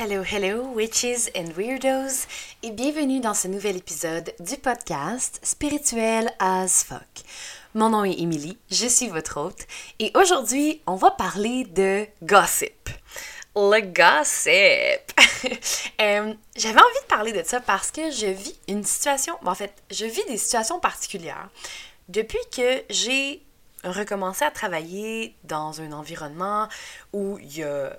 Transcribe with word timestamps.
Hello, 0.00 0.22
hello, 0.22 0.62
witches 0.76 1.28
and 1.34 1.50
weirdos, 1.56 2.28
et 2.62 2.70
bienvenue 2.70 3.18
dans 3.18 3.34
ce 3.34 3.48
nouvel 3.48 3.78
épisode 3.78 4.32
du 4.38 4.56
podcast 4.56 5.40
Spirituel 5.42 6.30
as 6.38 6.84
fuck. 6.84 7.24
Mon 7.74 7.90
nom 7.90 8.04
est 8.04 8.20
Emily, 8.20 8.56
je 8.70 8.86
suis 8.86 9.08
votre 9.08 9.40
hôte, 9.40 9.66
et 9.98 10.12
aujourd'hui, 10.14 10.80
on 10.86 10.94
va 10.94 11.10
parler 11.10 11.64
de 11.64 12.06
gossip. 12.22 12.90
Le 13.56 13.80
gossip! 13.80 15.02
Euh, 16.00 16.32
j'avais 16.56 16.78
envie 16.78 17.02
de 17.02 17.08
parler 17.08 17.32
de 17.32 17.42
ça 17.42 17.60
parce 17.60 17.90
que 17.90 18.12
je 18.12 18.26
vis 18.26 18.56
une 18.68 18.84
situation, 18.84 19.36
en 19.44 19.54
fait, 19.56 19.72
je 19.90 20.04
vis 20.04 20.24
des 20.28 20.36
situations 20.36 20.78
particulières 20.78 21.48
depuis 22.08 22.38
que 22.54 22.84
j'ai 22.88 23.42
recommencé 23.82 24.44
à 24.44 24.52
travailler 24.52 25.34
dans 25.42 25.80
un 25.80 25.90
environnement 25.90 26.68
où 27.12 27.38
il 27.40 27.58
y 27.58 27.62
a 27.64 27.96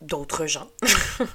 d'autres 0.00 0.46
gens. 0.46 0.68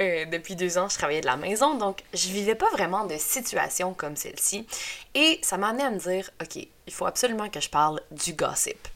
Euh, 0.00 0.24
depuis 0.24 0.56
deux 0.56 0.78
ans, 0.78 0.88
je 0.88 0.96
travaillais 0.96 1.20
de 1.20 1.26
la 1.26 1.36
maison, 1.36 1.76
donc 1.76 2.02
je 2.14 2.28
vivais 2.28 2.54
pas 2.54 2.70
vraiment 2.70 3.04
de 3.04 3.16
situations 3.18 3.92
comme 3.92 4.16
celle-ci. 4.16 4.66
Et 5.14 5.38
ça 5.42 5.58
m'a 5.58 5.68
amené 5.68 5.84
à 5.84 5.90
me 5.90 5.98
dire, 5.98 6.30
OK, 6.40 6.56
il 6.56 6.92
faut 6.92 7.06
absolument 7.06 7.48
que 7.50 7.60
je 7.60 7.68
parle 7.68 8.00
du 8.10 8.32
gossip. 8.32 8.88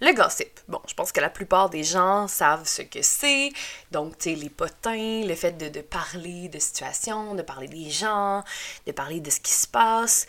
Le 0.00 0.14
gossip. 0.14 0.60
Bon, 0.68 0.80
je 0.86 0.94
pense 0.94 1.12
que 1.12 1.20
la 1.20 1.28
plupart 1.28 1.70
des 1.70 1.84
gens 1.84 2.28
savent 2.28 2.66
ce 2.66 2.82
que 2.82 3.02
c'est. 3.02 3.50
Donc, 3.90 4.16
tu 4.16 4.30
sais, 4.30 4.36
les 4.36 4.48
potins, 4.48 5.22
le 5.24 5.34
fait 5.34 5.52
de, 5.52 5.68
de, 5.68 5.80
parler 5.80 6.48
de 6.48 6.58
situations, 6.58 7.34
de 7.34 7.42
parler 7.42 7.68
des 7.68 7.90
gens, 7.90 8.42
de 8.86 8.92
parler 8.92 9.20
de 9.20 9.30
ce 9.30 9.40
qui 9.40 9.52
se 9.52 9.66
passe 9.66 10.26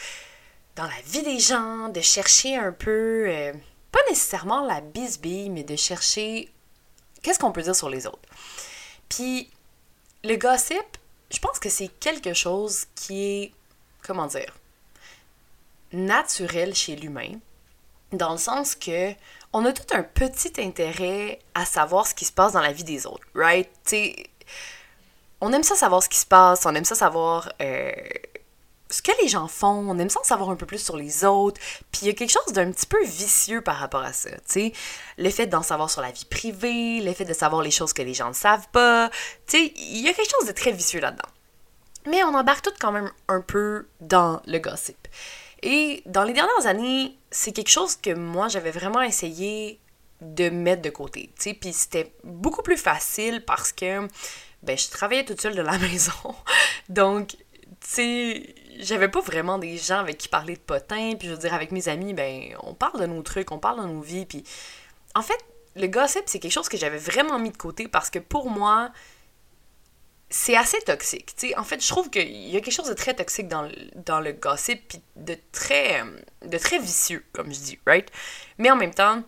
dans 0.76 0.86
la 0.86 1.02
vie 1.06 1.24
des 1.24 1.40
gens, 1.40 1.90
de 1.90 2.02
chercher 2.02 2.56
un 2.56 2.72
peu, 2.72 3.26
euh, 3.28 3.54
pas 3.92 4.00
nécessairement 4.10 4.66
la 4.66 4.82
bisbille, 4.82 5.50
mais 5.50 5.64
de 5.64 5.76
chercher 5.76 6.50
qu'est-ce 7.22 7.40
qu'on 7.40 7.52
peut 7.52 7.62
dire 7.62 7.76
sur 7.76 7.90
les 7.90 8.08
autres? 8.08 8.20
Puis, 9.08 9.50
le 10.24 10.36
gossip, 10.36 10.98
je 11.32 11.40
pense 11.40 11.60
que 11.60 11.70
c'est 11.70 11.88
quelque 12.00 12.34
chose 12.34 12.86
qui 12.96 13.24
est, 13.24 13.54
comment 14.02 14.28
dire, 14.28 14.56
naturel 15.92 16.76
chez 16.76 16.96
l'humain, 16.96 17.34
dans 18.12 18.32
le 18.32 18.38
sens 18.38 18.76
que 18.76 19.14
on 19.54 19.66
a 19.66 19.74
tout 19.74 19.96
un 19.96 20.04
petit 20.04 20.54
intérêt 20.60 21.40
à 21.56 21.66
savoir 21.66 22.06
ce 22.06 22.14
qui 22.14 22.26
se 22.26 22.32
passe 22.32 22.54
dans 22.54 22.62
la 22.62 22.72
vie 22.72 22.84
des 22.84 23.08
autres, 23.08 23.26
right? 23.34 23.70
T'sais, 23.84 24.16
on 25.42 25.52
aime 25.54 25.64
ça 25.64 25.76
savoir 25.76 26.04
ce 26.04 26.10
qui 26.10 26.20
se 26.20 26.26
passe, 26.26 26.66
on 26.66 26.76
aime 26.76 26.86
ça 26.86 26.96
savoir 26.96 27.52
euh, 27.62 27.92
ce 28.90 29.02
que 29.02 29.12
les 29.22 29.28
gens 29.28 29.48
font, 29.48 29.86
on 29.88 29.98
aime 30.00 30.10
ça 30.10 30.20
en 30.20 30.24
savoir 30.24 30.50
un 30.50 30.56
peu 30.56 30.66
plus 30.66 30.84
sur 30.84 30.98
les 30.98 31.24
autres, 31.24 31.62
puis 31.92 32.02
il 32.04 32.08
y 32.08 32.10
a 32.10 32.14
quelque 32.14 32.32
chose 32.32 32.54
d'un 32.54 32.72
petit 32.72 32.88
peu 32.88 33.04
vicieux 33.06 33.62
par 33.62 33.78
rapport 33.78 34.02
à 34.02 34.14
ça, 34.14 34.32
tu 34.32 34.40
sais. 34.48 34.74
Le 35.18 35.30
fait 35.30 35.48
d'en 35.48 35.62
savoir 35.62 35.90
sur 35.90 36.02
la 36.02 36.12
vie 36.12 36.26
privée, 36.26 37.02
le 37.02 37.14
fait 37.14 37.26
de 37.26 37.34
savoir 37.34 37.62
les 37.62 37.72
choses 37.72 37.94
que 37.94 38.02
les 38.02 38.14
gens 38.14 38.30
ne 38.30 38.34
savent 38.34 38.68
pas, 38.72 39.10
tu 39.48 39.58
sais, 39.58 39.74
il 39.76 40.02
y 40.02 40.10
a 40.10 40.14
quelque 40.14 40.32
chose 40.38 40.48
de 40.48 40.54
très 40.54 40.72
vicieux 40.72 41.00
là-dedans. 41.00 41.30
Mais 42.08 42.24
on 42.24 42.34
embarque 42.34 42.64
tout 42.64 42.74
quand 42.80 42.92
même 42.92 43.12
un 43.28 43.42
peu 43.42 43.88
dans 44.02 44.42
le 44.48 44.58
gossip. 44.58 45.08
Et 45.62 46.02
dans 46.06 46.24
les 46.24 46.34
dernières 46.34 46.66
années, 46.66 47.18
c'est 47.32 47.52
quelque 47.52 47.70
chose 47.70 47.96
que 47.96 48.14
moi, 48.14 48.48
j'avais 48.48 48.72
vraiment 48.72 49.02
essayé 49.02 49.80
de 50.22 50.50
mettre 50.50 50.82
de 50.82 50.90
côté, 50.90 51.32
tu 51.36 51.44
sais, 51.44 51.54
puis 51.54 51.72
c'était 51.74 52.14
beaucoup 52.24 52.62
plus 52.62 52.78
facile 52.78 53.44
parce 53.46 53.72
que, 53.72 54.08
ben, 54.64 54.78
je 54.78 54.90
travaillais 54.90 55.24
toute 55.24 55.40
seule 55.40 55.56
de 55.56 55.62
la 55.62 55.78
maison, 55.78 56.36
donc, 56.90 57.36
sais, 57.82 58.56
j'avais 58.80 59.08
pas 59.08 59.22
vraiment 59.22 59.58
des 59.58 59.78
gens 59.78 60.00
avec 60.00 60.18
qui 60.18 60.28
parler 60.28 60.56
de 60.56 60.62
potins, 60.62 61.14
puis 61.18 61.28
je 61.28 61.34
veux 61.34 61.40
dire, 61.40 61.54
avec 61.54 61.72
mes 61.72 61.88
amis, 61.88 62.14
ben, 62.14 62.56
on 62.64 62.74
parle 62.74 63.00
de 63.00 63.06
nos 63.06 63.22
trucs, 63.22 63.52
on 63.52 63.60
parle 63.60 63.82
de 63.82 63.88
nos 63.88 64.02
vies, 64.02 64.26
puis 64.26 64.44
en 65.16 65.22
fait, 65.22 65.40
le 65.76 65.88
gossip, 65.88 66.24
c'est 66.26 66.40
quelque 66.40 66.52
chose 66.52 66.70
que 66.70 66.78
j'avais 66.78 66.98
vraiment 66.98 67.40
mis 67.40 67.52
de 67.52 67.58
côté 67.58 67.88
parce 67.88 68.10
que 68.10 68.20
pour 68.20 68.50
moi, 68.50 68.92
c'est 70.30 70.56
assez 70.56 70.80
toxique. 70.82 71.36
En 71.58 71.64
fait, 71.64 71.82
je 71.82 71.88
trouve 71.88 72.10
qu'il 72.10 72.30
y 72.30 72.56
a 72.56 72.62
quelque 72.62 72.74
chose 72.74 72.90
de 72.90 72.94
très 72.94 73.16
toxique 73.16 73.48
dans 73.48 73.64
le, 73.64 74.32
gossip, 74.34 74.88
puis 74.88 75.02
de 75.16 75.36
très, 75.52 76.04
vicieux, 76.80 77.26
comme 77.34 77.52
je 77.54 77.60
dis, 77.60 77.80
right? 77.86 78.10
Mais 78.58 78.70
en 78.70 78.76
même 78.76 78.94
temps, 78.94 79.24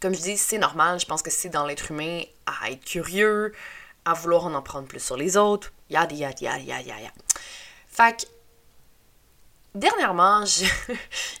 comme 0.00 0.14
je 0.14 0.20
dis, 0.20 0.36
c'est 0.36 0.58
normal, 0.58 1.00
je 1.00 1.06
pense 1.06 1.22
que 1.22 1.30
c'est 1.30 1.48
dans 1.48 1.66
l'être 1.66 1.90
humain 1.90 2.22
à 2.46 2.70
être 2.70 2.84
curieux, 2.84 3.54
à 4.04 4.12
vouloir 4.12 4.46
en, 4.46 4.54
en 4.54 4.62
prendre 4.62 4.86
plus 4.86 5.00
sur 5.00 5.16
les 5.16 5.36
autres, 5.36 5.72
yada 5.88 6.14
yada 6.14 6.36
yada 6.40 6.58
yada 6.58 6.82
yada. 6.82 7.12
Fait 7.96 8.14
que, 8.14 8.26
dernièrement, 9.74 10.44
je, 10.44 10.66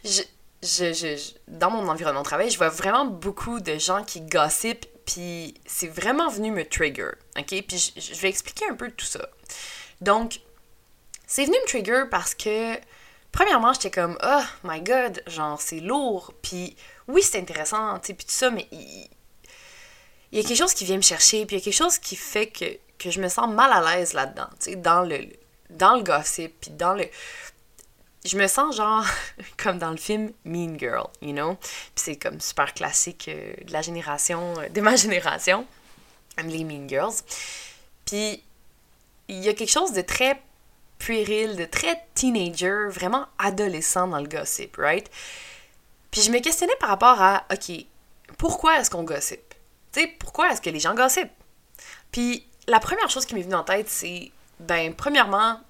je, 0.04 0.22
je, 0.62 0.94
je, 0.94 1.32
dans 1.48 1.70
mon 1.70 1.86
environnement 1.86 2.22
de 2.22 2.24
travail, 2.24 2.48
je 2.48 2.56
vois 2.56 2.70
vraiment 2.70 3.04
beaucoup 3.04 3.60
de 3.60 3.76
gens 3.76 4.02
qui 4.02 4.22
gossipent, 4.22 4.86
puis 5.04 5.52
c'est 5.66 5.88
vraiment 5.88 6.30
venu 6.30 6.50
me 6.50 6.64
trigger, 6.64 7.10
ok? 7.38 7.62
Puis 7.68 7.92
je, 7.94 8.14
vais 8.14 8.30
expliquer 8.30 8.64
un 8.70 8.74
peu 8.74 8.90
tout 8.90 9.04
ça. 9.04 9.28
Donc, 10.00 10.40
c'est 11.26 11.44
venu 11.44 11.56
me 11.62 11.68
trigger 11.68 12.04
parce 12.10 12.34
que, 12.34 12.76
premièrement, 13.32 13.74
j'étais 13.74 13.90
comme, 13.90 14.16
oh 14.24 14.42
my 14.64 14.80
god, 14.80 15.22
genre, 15.26 15.60
c'est 15.60 15.80
lourd, 15.80 16.32
puis 16.40 16.74
oui, 17.06 17.22
c'est 17.22 17.38
intéressant, 17.38 17.98
tu 17.98 18.06
sais, 18.06 18.14
puis 18.14 18.24
tout 18.24 18.32
ça, 18.32 18.48
mais 18.48 18.66
il, 18.72 19.10
il, 20.32 20.38
y 20.38 20.40
a 20.42 20.48
quelque 20.48 20.56
chose 20.56 20.72
qui 20.72 20.86
vient 20.86 20.96
me 20.96 21.02
chercher, 21.02 21.44
puis 21.44 21.56
il 21.56 21.58
y 21.58 21.62
a 21.62 21.64
quelque 21.66 21.74
chose 21.74 21.98
qui 21.98 22.16
fait 22.16 22.46
que, 22.46 22.64
que 22.98 23.10
je 23.10 23.20
me 23.20 23.28
sens 23.28 23.50
mal 23.50 23.70
à 23.74 23.94
l'aise 23.94 24.14
là-dedans, 24.14 24.48
tu 24.58 24.70
sais, 24.70 24.76
dans 24.76 25.02
le, 25.02 25.18
dans 25.70 25.96
le 25.96 26.02
gossip, 26.02 26.54
puis 26.60 26.70
dans 26.70 26.94
le 26.94 27.06
je 28.24 28.36
me 28.36 28.46
sens 28.46 28.76
genre 28.76 29.04
comme 29.56 29.78
dans 29.78 29.90
le 29.90 29.96
film 29.96 30.32
Mean 30.44 30.78
Girl, 30.78 31.08
you 31.22 31.32
know? 31.32 31.54
Puis 31.54 31.90
c'est 31.94 32.16
comme 32.16 32.40
super 32.40 32.74
classique 32.74 33.28
euh, 33.28 33.52
de 33.64 33.72
la 33.72 33.82
génération, 33.82 34.54
euh, 34.58 34.68
de 34.68 34.80
ma 34.80 34.96
génération, 34.96 35.66
les 36.42 36.64
Mean 36.64 36.88
Girls. 36.88 37.22
Puis 38.04 38.42
il 39.28 39.44
y 39.44 39.48
a 39.48 39.54
quelque 39.54 39.70
chose 39.70 39.92
de 39.92 40.02
très 40.02 40.40
puéril, 40.98 41.56
de 41.56 41.64
très 41.64 42.04
teenager, 42.14 42.88
vraiment 42.88 43.26
adolescent 43.38 44.08
dans 44.08 44.20
le 44.20 44.28
gossip, 44.28 44.76
right? 44.76 45.10
Puis 46.10 46.22
je 46.22 46.30
me 46.30 46.38
questionnais 46.40 46.76
par 46.80 46.88
rapport 46.88 47.20
à, 47.20 47.44
OK, 47.52 47.84
pourquoi 48.38 48.78
est-ce 48.80 48.90
qu'on 48.90 49.02
gossip? 49.02 49.40
Tu 49.92 50.00
sais, 50.00 50.06
pourquoi 50.18 50.50
est-ce 50.50 50.60
que 50.60 50.70
les 50.70 50.80
gens 50.80 50.94
gossipent? 50.94 51.30
Puis 52.12 52.46
la 52.66 52.80
première 52.80 53.10
chose 53.10 53.26
qui 53.26 53.34
m'est 53.34 53.42
venue 53.42 53.54
en 53.54 53.64
tête, 53.64 53.88
c'est, 53.88 54.30
ben, 54.60 54.94
premièrement, 54.94 55.60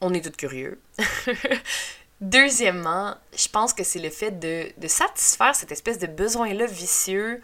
on 0.00 0.12
est 0.14 0.20
tous 0.20 0.36
curieux. 0.36 0.80
Deuxièmement, 2.20 3.16
je 3.36 3.48
pense 3.48 3.72
que 3.72 3.82
c'est 3.82 3.98
le 3.98 4.10
fait 4.10 4.38
de, 4.38 4.68
de, 4.78 4.86
satisfaire 4.86 5.54
cette 5.54 5.72
espèce 5.72 5.98
de 5.98 6.06
besoin-là 6.06 6.66
vicieux 6.66 7.42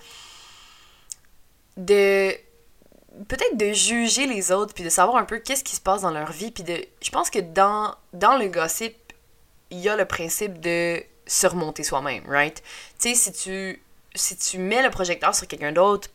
de 1.77 2.31
peut-être 3.27 3.57
de 3.57 3.73
juger 3.73 4.27
les 4.27 4.53
autres 4.53 4.75
puis 4.75 4.85
de 4.85 4.89
savoir 4.89 5.17
un 5.17 5.25
peu 5.25 5.39
qu'est-ce 5.39 5.65
qui 5.65 5.75
se 5.75 5.81
passe 5.81 6.03
dans 6.03 6.13
leur 6.13 6.31
vie 6.31 6.53
puis 6.53 6.63
de 6.63 6.85
je 7.03 7.11
pense 7.11 7.31
que 7.31 7.41
dans 7.41 7.95
dans 8.13 8.37
le 8.37 8.47
gossip 8.47 8.95
il 9.71 9.79
y 9.79 9.89
a 9.89 9.97
le 9.97 10.05
principe 10.05 10.61
de 10.61 11.03
surmonter 11.27 11.83
soi-même 11.83 12.25
right? 12.29 12.63
Tu 13.01 13.09
sais 13.09 13.15
si 13.15 13.33
tu 13.33 13.83
si 14.15 14.37
tu 14.37 14.59
mets 14.59 14.83
le 14.83 14.91
projecteur 14.91 15.35
sur 15.35 15.49
quelqu'un 15.49 15.73
d'autre 15.73 16.09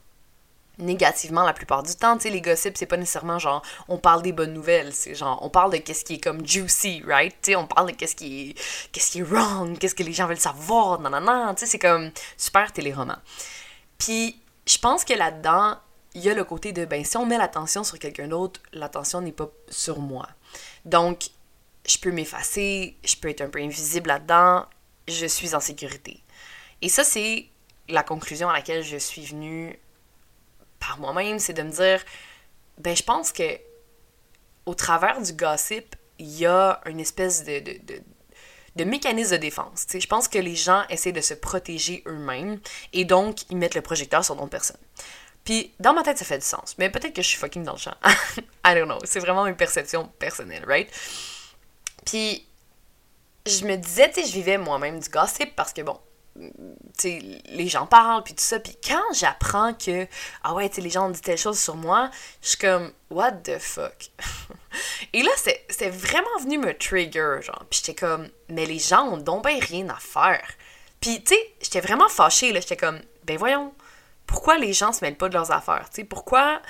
négativement 0.77 1.43
la 1.43 1.53
plupart 1.53 1.83
du 1.83 1.95
temps. 1.95 2.15
Tu 2.17 2.23
sais, 2.23 2.29
les 2.29 2.41
gossips, 2.41 2.77
c'est 2.77 2.85
pas 2.85 2.97
nécessairement 2.97 3.39
genre 3.39 3.61
on 3.87 3.97
parle 3.97 4.21
des 4.21 4.31
bonnes 4.31 4.53
nouvelles, 4.53 4.93
c'est 4.93 5.15
genre 5.15 5.39
on 5.41 5.49
parle 5.49 5.71
de 5.71 5.77
qu'est-ce 5.77 6.03
qui 6.03 6.15
est 6.15 6.23
comme 6.23 6.45
juicy, 6.45 7.03
right? 7.05 7.33
Tu 7.41 7.51
sais, 7.51 7.55
on 7.55 7.67
parle 7.67 7.91
de 7.91 7.95
qu'est-ce 7.95 8.15
qui 8.15 8.51
est 8.51 8.91
qui 8.91 9.19
est 9.19 9.21
wrong, 9.21 9.77
qu'est-ce 9.77 9.95
que 9.95 10.03
les 10.03 10.13
gens 10.13 10.27
veulent 10.27 10.37
savoir, 10.37 10.99
non 10.99 11.09
non 11.09 11.21
non, 11.21 11.53
tu 11.53 11.61
sais, 11.61 11.71
c'est 11.71 11.79
comme 11.79 12.11
super 12.37 12.71
téléroman. 12.71 13.17
Puis 13.97 14.39
je 14.65 14.77
pense 14.77 15.03
que 15.03 15.13
là-dedans, 15.13 15.77
il 16.15 16.21
y 16.21 16.29
a 16.29 16.33
le 16.33 16.43
côté 16.43 16.71
de 16.71 16.85
ben 16.85 17.03
si 17.03 17.17
on 17.17 17.25
met 17.25 17.37
l'attention 17.37 17.83
sur 17.83 17.99
quelqu'un 17.99 18.27
d'autre, 18.27 18.59
l'attention 18.71 19.21
n'est 19.21 19.31
pas 19.31 19.49
sur 19.69 19.99
moi. 19.99 20.27
Donc 20.85 21.29
je 21.85 21.97
peux 21.97 22.11
m'effacer, 22.11 22.97
je 23.03 23.15
peux 23.15 23.29
être 23.29 23.41
un 23.41 23.49
peu 23.49 23.59
invisible 23.59 24.07
là-dedans, 24.07 24.65
je 25.07 25.25
suis 25.25 25.53
en 25.53 25.59
sécurité. 25.59 26.23
Et 26.81 26.89
ça 26.89 27.03
c'est 27.03 27.47
la 27.89 28.03
conclusion 28.03 28.49
à 28.49 28.53
laquelle 28.53 28.83
je 28.83 28.97
suis 28.97 29.25
venue 29.25 29.77
par 30.85 30.99
moi-même, 30.99 31.39
c'est 31.39 31.53
de 31.53 31.63
me 31.63 31.71
dire, 31.71 32.03
ben 32.77 32.95
je 32.95 33.03
pense 33.03 33.31
que 33.31 33.59
au 34.65 34.73
travers 34.73 35.21
du 35.21 35.33
gossip, 35.33 35.95
il 36.19 36.37
y 36.37 36.45
a 36.45 36.81
une 36.85 36.99
espèce 36.99 37.43
de, 37.43 37.59
de, 37.59 38.01
de, 38.75 38.83
mécanisme 38.83 39.31
de 39.31 39.37
défense. 39.37 39.85
Je 39.91 40.07
pense 40.07 40.27
que 40.27 40.37
les 40.37 40.55
gens 40.55 40.83
essaient 40.89 41.11
de 41.11 41.21
se 41.21 41.33
protéger 41.33 42.03
eux-mêmes 42.07 42.59
et 42.93 43.05
donc 43.05 43.49
ils 43.49 43.57
mettent 43.57 43.75
le 43.75 43.81
projecteur 43.81 44.23
sur 44.23 44.35
d'autres 44.35 44.49
personnes. 44.49 44.77
Puis 45.43 45.73
dans 45.79 45.93
ma 45.93 46.03
tête, 46.03 46.17
ça 46.17 46.25
fait 46.25 46.37
du 46.37 46.45
sens. 46.45 46.75
Mais 46.77 46.89
peut-être 46.89 47.13
que 47.13 47.21
je 47.21 47.27
suis 47.27 47.37
fucking 47.37 47.63
dans 47.63 47.73
le 47.73 47.77
champ. 47.77 47.95
I 48.65 48.73
don't 48.73 48.85
know. 48.85 48.99
C'est 49.03 49.19
vraiment 49.19 49.45
une 49.45 49.57
perception 49.57 50.07
personnelle, 50.19 50.63
right? 50.65 50.89
Puis 52.05 52.47
je 53.45 53.65
me 53.65 53.75
disais, 53.75 54.09
tu 54.09 54.21
sais, 54.21 54.27
je 54.27 54.33
vivais 54.33 54.57
moi-même 54.57 54.99
du 54.99 55.09
gossip 55.09 55.53
parce 55.55 55.73
que 55.73 55.81
bon, 55.81 55.99
les 56.35 57.67
gens 57.67 57.85
parlent, 57.85 58.23
puis 58.23 58.33
tout 58.33 58.43
ça. 58.43 58.59
Puis 58.59 58.77
quand 58.85 59.13
j'apprends 59.13 59.73
que, 59.73 60.07
ah 60.43 60.53
ouais, 60.53 60.69
les 60.77 60.89
gens 60.89 61.07
ont 61.07 61.11
dit 61.11 61.21
telle 61.21 61.37
chose 61.37 61.59
sur 61.59 61.75
moi, 61.75 62.09
je 62.41 62.49
suis 62.49 62.57
comme, 62.57 62.91
what 63.09 63.31
the 63.43 63.59
fuck? 63.59 64.09
Et 65.13 65.21
là, 65.21 65.31
c'est 65.69 65.89
vraiment 65.89 66.39
venu 66.41 66.57
me 66.57 66.75
trigger, 66.77 67.37
genre. 67.41 67.65
Puis 67.69 67.81
j'étais 67.83 67.99
comme, 67.99 68.29
mais 68.49 68.65
les 68.65 68.79
gens 68.79 69.03
ont 69.03 69.17
donc 69.17 69.45
bien 69.45 69.59
rien 69.59 69.87
à 69.89 69.95
faire. 69.95 70.47
Puis, 70.99 71.23
tu 71.23 71.35
sais, 71.35 71.53
j'étais 71.61 71.81
vraiment 71.81 72.09
fâchée, 72.09 72.51
là. 72.51 72.59
J'étais 72.59 72.77
comme, 72.77 72.99
ben 73.25 73.37
voyons, 73.37 73.73
pourquoi 74.25 74.57
les 74.57 74.73
gens 74.73 74.93
se 74.93 75.03
mêlent 75.03 75.17
pas 75.17 75.29
de 75.29 75.33
leurs 75.33 75.51
affaires? 75.51 75.89
Tu 75.89 76.01
sais, 76.01 76.03
pourquoi 76.03 76.61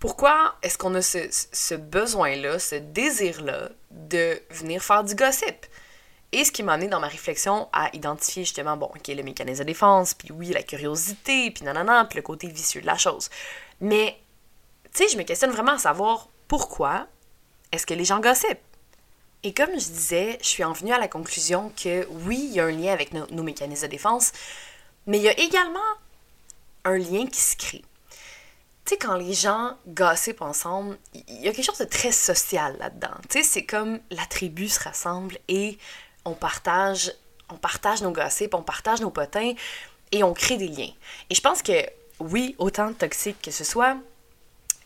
pourquoi 0.00 0.56
est-ce 0.62 0.78
qu'on 0.78 0.94
a 0.94 1.02
ce, 1.02 1.74
besoin-là, 1.74 2.58
ce 2.58 2.74
désir-là 2.74 3.68
de 3.90 4.40
venir 4.50 4.82
faire 4.82 5.04
du 5.04 5.14
gossip? 5.14 5.66
Et 6.32 6.44
ce 6.44 6.52
qui 6.52 6.62
m'a 6.62 6.74
amené 6.74 6.88
dans 6.88 7.00
ma 7.00 7.08
réflexion 7.08 7.68
à 7.72 7.94
identifier 7.94 8.44
justement, 8.44 8.76
bon, 8.76 8.86
ok, 8.86 9.08
le 9.08 9.22
mécanisme 9.22 9.60
de 9.60 9.64
défense, 9.64 10.14
puis 10.14 10.30
oui, 10.30 10.50
la 10.50 10.62
curiosité, 10.62 11.50
puis 11.50 11.64
nanana, 11.64 12.04
puis 12.04 12.16
le 12.16 12.22
côté 12.22 12.46
vicieux 12.48 12.80
de 12.80 12.86
la 12.86 12.96
chose. 12.96 13.30
Mais, 13.80 14.16
tu 14.94 15.02
sais, 15.04 15.08
je 15.08 15.18
me 15.18 15.24
questionne 15.24 15.50
vraiment 15.50 15.72
à 15.72 15.78
savoir 15.78 16.28
pourquoi 16.46 17.08
est-ce 17.72 17.86
que 17.86 17.94
les 17.94 18.04
gens 18.04 18.20
gossipent? 18.20 18.58
Et 19.42 19.54
comme 19.54 19.70
je 19.70 19.88
disais, 19.88 20.38
je 20.42 20.46
suis 20.46 20.64
en 20.64 20.72
venue 20.72 20.92
à 20.92 20.98
la 20.98 21.08
conclusion 21.08 21.72
que 21.82 22.06
oui, 22.10 22.38
il 22.42 22.52
y 22.52 22.60
a 22.60 22.66
un 22.66 22.70
lien 22.70 22.92
avec 22.92 23.12
nos 23.12 23.42
mécanismes 23.42 23.86
de 23.86 23.90
défense, 23.90 24.32
mais 25.06 25.18
il 25.18 25.24
y 25.24 25.28
a 25.28 25.38
également 25.38 25.80
un 26.84 26.98
lien 26.98 27.26
qui 27.26 27.40
se 27.40 27.56
crée. 27.56 27.84
Tu 28.84 28.94
sais, 28.94 28.98
quand 28.98 29.14
les 29.14 29.32
gens 29.32 29.76
gossipent 29.88 30.42
ensemble, 30.42 30.98
il 31.14 31.40
y 31.40 31.48
a 31.48 31.52
quelque 31.52 31.64
chose 31.64 31.78
de 31.78 31.84
très 31.84 32.12
social 32.12 32.76
là-dedans. 32.78 33.14
Tu 33.28 33.38
sais, 33.38 33.44
c'est 33.44 33.64
comme 33.64 34.00
la 34.10 34.24
tribu 34.26 34.68
se 34.68 34.80
rassemble 34.80 35.38
et 35.48 35.78
on 36.30 36.34
partage, 36.34 37.12
on 37.50 37.56
partage 37.56 38.02
nos 38.02 38.12
gossips, 38.12 38.54
on 38.54 38.62
partage 38.62 39.00
nos 39.00 39.10
potins 39.10 39.52
et 40.12 40.22
on 40.22 40.32
crée 40.32 40.56
des 40.56 40.68
liens. 40.68 40.92
Et 41.28 41.34
je 41.34 41.40
pense 41.40 41.62
que, 41.62 41.72
oui, 42.20 42.54
autant 42.58 42.92
toxique 42.92 43.40
que 43.42 43.50
ce 43.50 43.64
soit, 43.64 43.96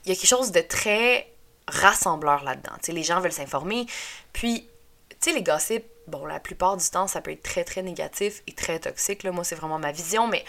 il 0.04 0.10
y 0.10 0.12
a 0.12 0.14
quelque 0.14 0.26
chose 0.26 0.52
de 0.52 0.60
très 0.60 1.30
rassembleur 1.66 2.44
là-dedans. 2.44 2.72
Les 2.88 3.02
gens 3.02 3.20
veulent 3.20 3.32
s'informer. 3.32 3.86
Puis, 4.32 4.68
tu 5.08 5.16
sais, 5.20 5.32
les 5.32 5.42
gossips, 5.42 5.86
bon, 6.06 6.26
la 6.26 6.40
plupart 6.40 6.76
du 6.76 6.88
temps, 6.88 7.06
ça 7.06 7.20
peut 7.20 7.30
être 7.30 7.42
très, 7.42 7.64
très 7.64 7.82
négatif 7.82 8.42
et 8.46 8.52
très 8.52 8.78
toxique. 8.78 9.24
Moi, 9.24 9.44
c'est 9.44 9.54
vraiment 9.54 9.78
ma 9.78 9.92
vision, 9.92 10.26
mais 10.26 10.44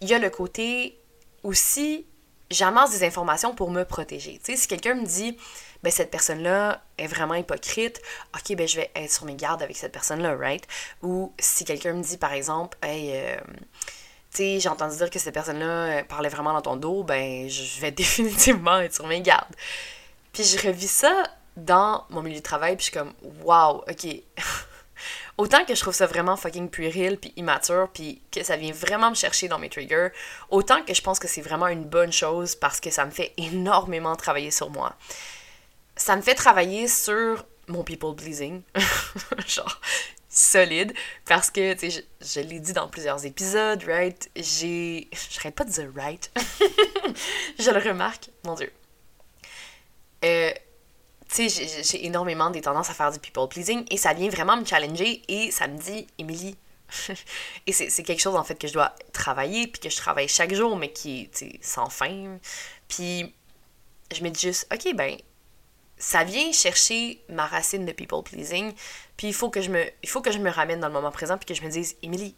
il 0.00 0.08
y 0.08 0.14
a 0.14 0.18
le 0.18 0.30
côté 0.30 0.98
aussi, 1.42 2.06
j'amasse 2.50 2.90
des 2.90 3.04
informations 3.04 3.54
pour 3.54 3.70
me 3.70 3.84
protéger. 3.84 4.38
Tu 4.44 4.52
sais, 4.52 4.56
si 4.56 4.68
quelqu'un 4.68 4.94
me 4.94 5.06
dit, 5.06 5.36
ben, 5.82 5.90
cette 5.90 6.10
personne-là 6.10 6.82
est 6.98 7.06
vraiment 7.06 7.34
hypocrite, 7.34 8.00
ok, 8.34 8.56
ben, 8.56 8.66
je 8.66 8.76
vais 8.76 8.90
être 8.94 9.12
sur 9.12 9.24
mes 9.24 9.34
gardes 9.34 9.62
avec 9.62 9.76
cette 9.76 9.92
personne-là, 9.92 10.36
right? 10.36 10.66
Ou 11.02 11.32
si 11.38 11.64
quelqu'un 11.64 11.92
me 11.94 12.02
dit, 12.02 12.16
par 12.16 12.32
exemple, 12.32 12.76
hey, 12.82 13.12
euh, 13.14 13.36
tu 14.30 14.38
sais, 14.42 14.60
j'ai 14.60 14.68
entendu 14.68 14.96
dire 14.96 15.10
que 15.10 15.18
cette 15.18 15.34
personne-là 15.34 15.66
euh, 15.66 16.04
parlait 16.04 16.28
vraiment 16.28 16.52
dans 16.52 16.62
ton 16.62 16.76
dos, 16.76 17.02
ben, 17.02 17.48
je 17.48 17.80
vais 17.80 17.90
définitivement 17.92 18.80
être 18.80 18.94
sur 18.94 19.06
mes 19.06 19.20
gardes. 19.20 19.54
Puis 20.32 20.44
je 20.44 20.66
revis 20.66 20.88
ça 20.88 21.22
dans 21.56 22.04
mon 22.10 22.22
milieu 22.22 22.36
de 22.36 22.42
travail, 22.42 22.76
puis 22.76 22.86
je 22.86 22.90
suis 22.90 22.98
comme, 22.98 23.14
wow, 23.42 23.84
ok. 23.88 24.06
autant 25.38 25.64
que 25.64 25.74
je 25.74 25.80
trouve 25.80 25.94
ça 25.94 26.06
vraiment 26.06 26.36
fucking 26.36 26.70
puéril 26.70 27.18
puis 27.18 27.32
immature 27.36 27.88
puis 27.92 28.22
que 28.30 28.42
ça 28.42 28.56
vient 28.56 28.72
vraiment 28.72 29.10
me 29.10 29.14
chercher 29.14 29.48
dans 29.48 29.58
mes 29.58 29.68
triggers, 29.68 30.08
autant 30.50 30.82
que 30.82 30.94
je 30.94 31.02
pense 31.02 31.18
que 31.18 31.28
c'est 31.28 31.42
vraiment 31.42 31.68
une 31.68 31.84
bonne 31.84 32.12
chose 32.12 32.54
parce 32.54 32.80
que 32.80 32.90
ça 32.90 33.04
me 33.04 33.10
fait 33.10 33.32
énormément 33.36 34.16
travailler 34.16 34.50
sur 34.50 34.70
moi. 34.70 34.94
Ça 35.96 36.16
me 36.16 36.22
fait 36.22 36.34
travailler 36.34 36.88
sur 36.88 37.46
mon 37.68 37.82
people 37.82 38.14
pleasing, 38.14 38.62
genre 39.46 39.80
solide 40.36 40.92
parce 41.24 41.50
que 41.50 41.72
tu 41.72 41.90
sais 41.90 42.04
je, 42.20 42.40
l'ai 42.40 42.60
dit 42.60 42.72
dans 42.72 42.88
plusieurs 42.88 43.24
épisodes, 43.24 43.82
right? 43.84 44.30
J'ai 44.36 45.08
je 45.12 45.48
pas 45.48 45.64
de 45.64 45.70
dire 45.70 45.90
right. 45.94 46.30
je 47.58 47.70
le 47.70 47.78
remarque, 47.78 48.30
mon 48.44 48.54
dieu. 48.54 48.70
Euh, 50.24 50.52
tu 51.28 51.48
sais, 51.48 51.82
j'ai 51.82 52.06
énormément 52.06 52.50
des 52.50 52.60
tendances 52.60 52.90
à 52.90 52.94
faire 52.94 53.10
du 53.10 53.18
people 53.18 53.48
pleasing 53.48 53.84
et 53.90 53.96
ça 53.96 54.12
vient 54.12 54.28
vraiment 54.28 54.56
me 54.56 54.64
challenger 54.64 55.22
et 55.28 55.50
ça 55.50 55.66
me 55.66 55.78
dit, 55.78 56.06
Émilie, 56.18 56.56
et 57.66 57.72
c'est 57.72 58.02
quelque 58.02 58.20
chose 58.20 58.36
en 58.36 58.44
fait 58.44 58.56
que 58.56 58.68
je 58.68 58.72
dois 58.72 58.94
travailler 59.12 59.66
puis 59.66 59.80
que 59.80 59.90
je 59.90 59.96
travaille 59.96 60.28
chaque 60.28 60.54
jour 60.54 60.76
mais 60.76 60.92
qui 60.92 61.30
est 61.40 61.64
sans 61.64 61.88
fin. 61.88 62.38
Puis 62.88 63.34
je 64.14 64.22
me 64.22 64.28
dis 64.28 64.40
juste, 64.40 64.68
ok, 64.72 64.94
ben, 64.94 65.16
ça 65.98 66.24
vient 66.24 66.52
chercher 66.52 67.22
ma 67.28 67.46
racine 67.46 67.86
de 67.86 67.92
people 67.92 68.22
pleasing 68.22 68.72
puis 69.16 69.28
il 69.28 69.34
faut 69.34 69.50
que 69.50 69.60
je 69.60 69.70
me, 69.70 69.84
il 70.02 70.08
faut 70.08 70.20
que 70.20 70.32
je 70.32 70.38
me 70.38 70.50
ramène 70.50 70.80
dans 70.80 70.88
le 70.88 70.92
moment 70.92 71.10
présent 71.10 71.38
puis 71.38 71.46
que 71.46 71.54
je 71.54 71.62
me 71.62 71.70
dise, 71.70 71.96
Émilie, 72.02 72.34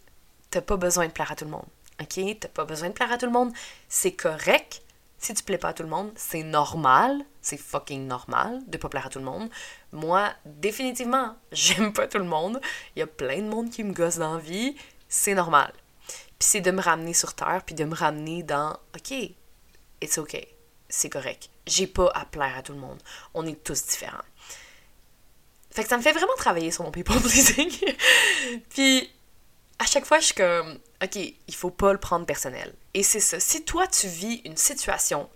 t'as 0.51 0.61
pas 0.61 0.77
besoin 0.77 1.07
de 1.07 1.13
plaire 1.13 1.33
à 1.33 1.37
tout 1.37 1.45
le 1.45 1.51
monde. 1.51 1.67
Ok, 2.01 2.21
t'as 2.39 2.49
pas 2.49 2.65
besoin 2.65 2.89
de 2.89 2.95
plaire 2.95 3.11
à 3.11 3.19
tout 3.19 3.27
le 3.27 3.33
monde. 3.33 3.53
C'est 3.89 4.13
correct 4.13 4.83
si 5.19 5.35
tu 5.35 5.43
plais 5.43 5.59
pas 5.59 5.69
à 5.69 5.73
tout 5.73 5.83
le 5.83 5.89
monde, 5.89 6.13
c'est 6.15 6.45
normal, 6.45 7.25
c'est 7.43 7.57
fucking 7.57 8.07
normal 8.07 8.61
de 8.69 8.79
pas 8.79 8.89
plaire 8.89 9.07
à 9.07 9.09
tout 9.11 9.19
le 9.19 9.25
monde. 9.25 9.51
Moi, 9.93 10.33
définitivement, 10.45 11.35
j'aime 11.53 11.93
pas 11.93 12.07
tout 12.07 12.19
le 12.19 12.25
monde. 12.25 12.61
Il 12.95 13.01
y 13.01 13.03
a 13.03 13.07
plein 13.07 13.43
de 13.43 13.49
monde 13.49 13.71
qui 13.71 13.83
me 13.83 13.93
gosse 13.93 14.17
dans 14.17 14.35
la 14.35 14.41
vie, 14.41 14.77
c'est 15.09 15.35
normal. 15.35 15.73
Puis 16.39 16.49
c'est 16.49 16.61
de 16.61 16.71
me 16.71 16.81
ramener 16.81 17.15
sur 17.15 17.35
terre, 17.35 17.63
puis 17.67 17.75
de 17.75 17.85
me 17.85 17.95
ramener 17.95 18.45
dans 18.45 18.79
OK, 18.95 19.13
it's 20.01 20.19
OK, 20.19 20.37
c'est 20.89 21.11
correct. 21.11 21.51
J'ai 21.69 21.87
pas 21.87 22.11
à 22.15 22.25
plaire 22.25 22.56
à 22.56 22.62
tout 22.62 22.73
le 22.73 22.79
monde. 22.79 22.99
On 23.35 23.47
est 23.47 23.62
tous 23.62 23.87
différents. 23.87 24.25
Fait 25.70 25.82
que 25.85 25.88
ça 25.88 25.97
me 25.97 26.03
fait 26.03 26.12
vraiment 26.12 26.35
travailler 26.37 26.70
sur 26.70 26.85
mon 26.85 26.91
people 26.91 27.17
pleasing. 27.20 27.70
puis 28.70 29.11
à 29.79 29.87
chaque 29.87 30.05
fois, 30.05 30.19
je 30.19 30.26
suis 30.26 30.35
comme, 30.35 30.79
OK, 31.03 31.17
il 31.17 31.55
faut 31.55 31.70
pas 31.70 31.93
le 31.93 31.99
prendre 31.99 32.26
personnel. 32.26 32.75
Et 32.94 33.03
c'est 33.03 33.20
ça. 33.20 33.38
Si 33.38 33.65
toi, 33.65 33.87
tu 33.87 34.09
vis 34.09 34.41
une 34.44 34.56
situation 34.56 35.29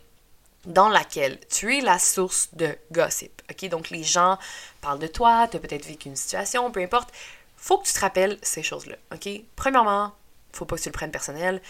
dans 0.66 0.88
laquelle 0.88 1.38
tu 1.48 1.76
es 1.76 1.80
la 1.80 1.98
source 1.98 2.48
de 2.54 2.76
gossip, 2.90 3.42
OK? 3.50 3.68
Donc, 3.68 3.90
les 3.90 4.02
gens 4.02 4.38
parlent 4.80 4.98
de 4.98 5.06
toi, 5.06 5.46
tu 5.48 5.56
as 5.56 5.60
peut-être 5.60 5.86
vécu 5.86 6.08
une 6.08 6.16
situation, 6.16 6.70
peu 6.70 6.80
importe. 6.80 7.10
faut 7.56 7.78
que 7.78 7.86
tu 7.86 7.92
te 7.92 8.00
rappelles 8.00 8.38
ces 8.42 8.62
choses-là, 8.62 8.96
OK? 9.12 9.28
Premièrement, 9.54 10.12
faut 10.52 10.64
pas 10.64 10.76
que 10.76 10.82
tu 10.82 10.88
le 10.88 10.92
prennes 10.92 11.10
personnel. 11.10 11.62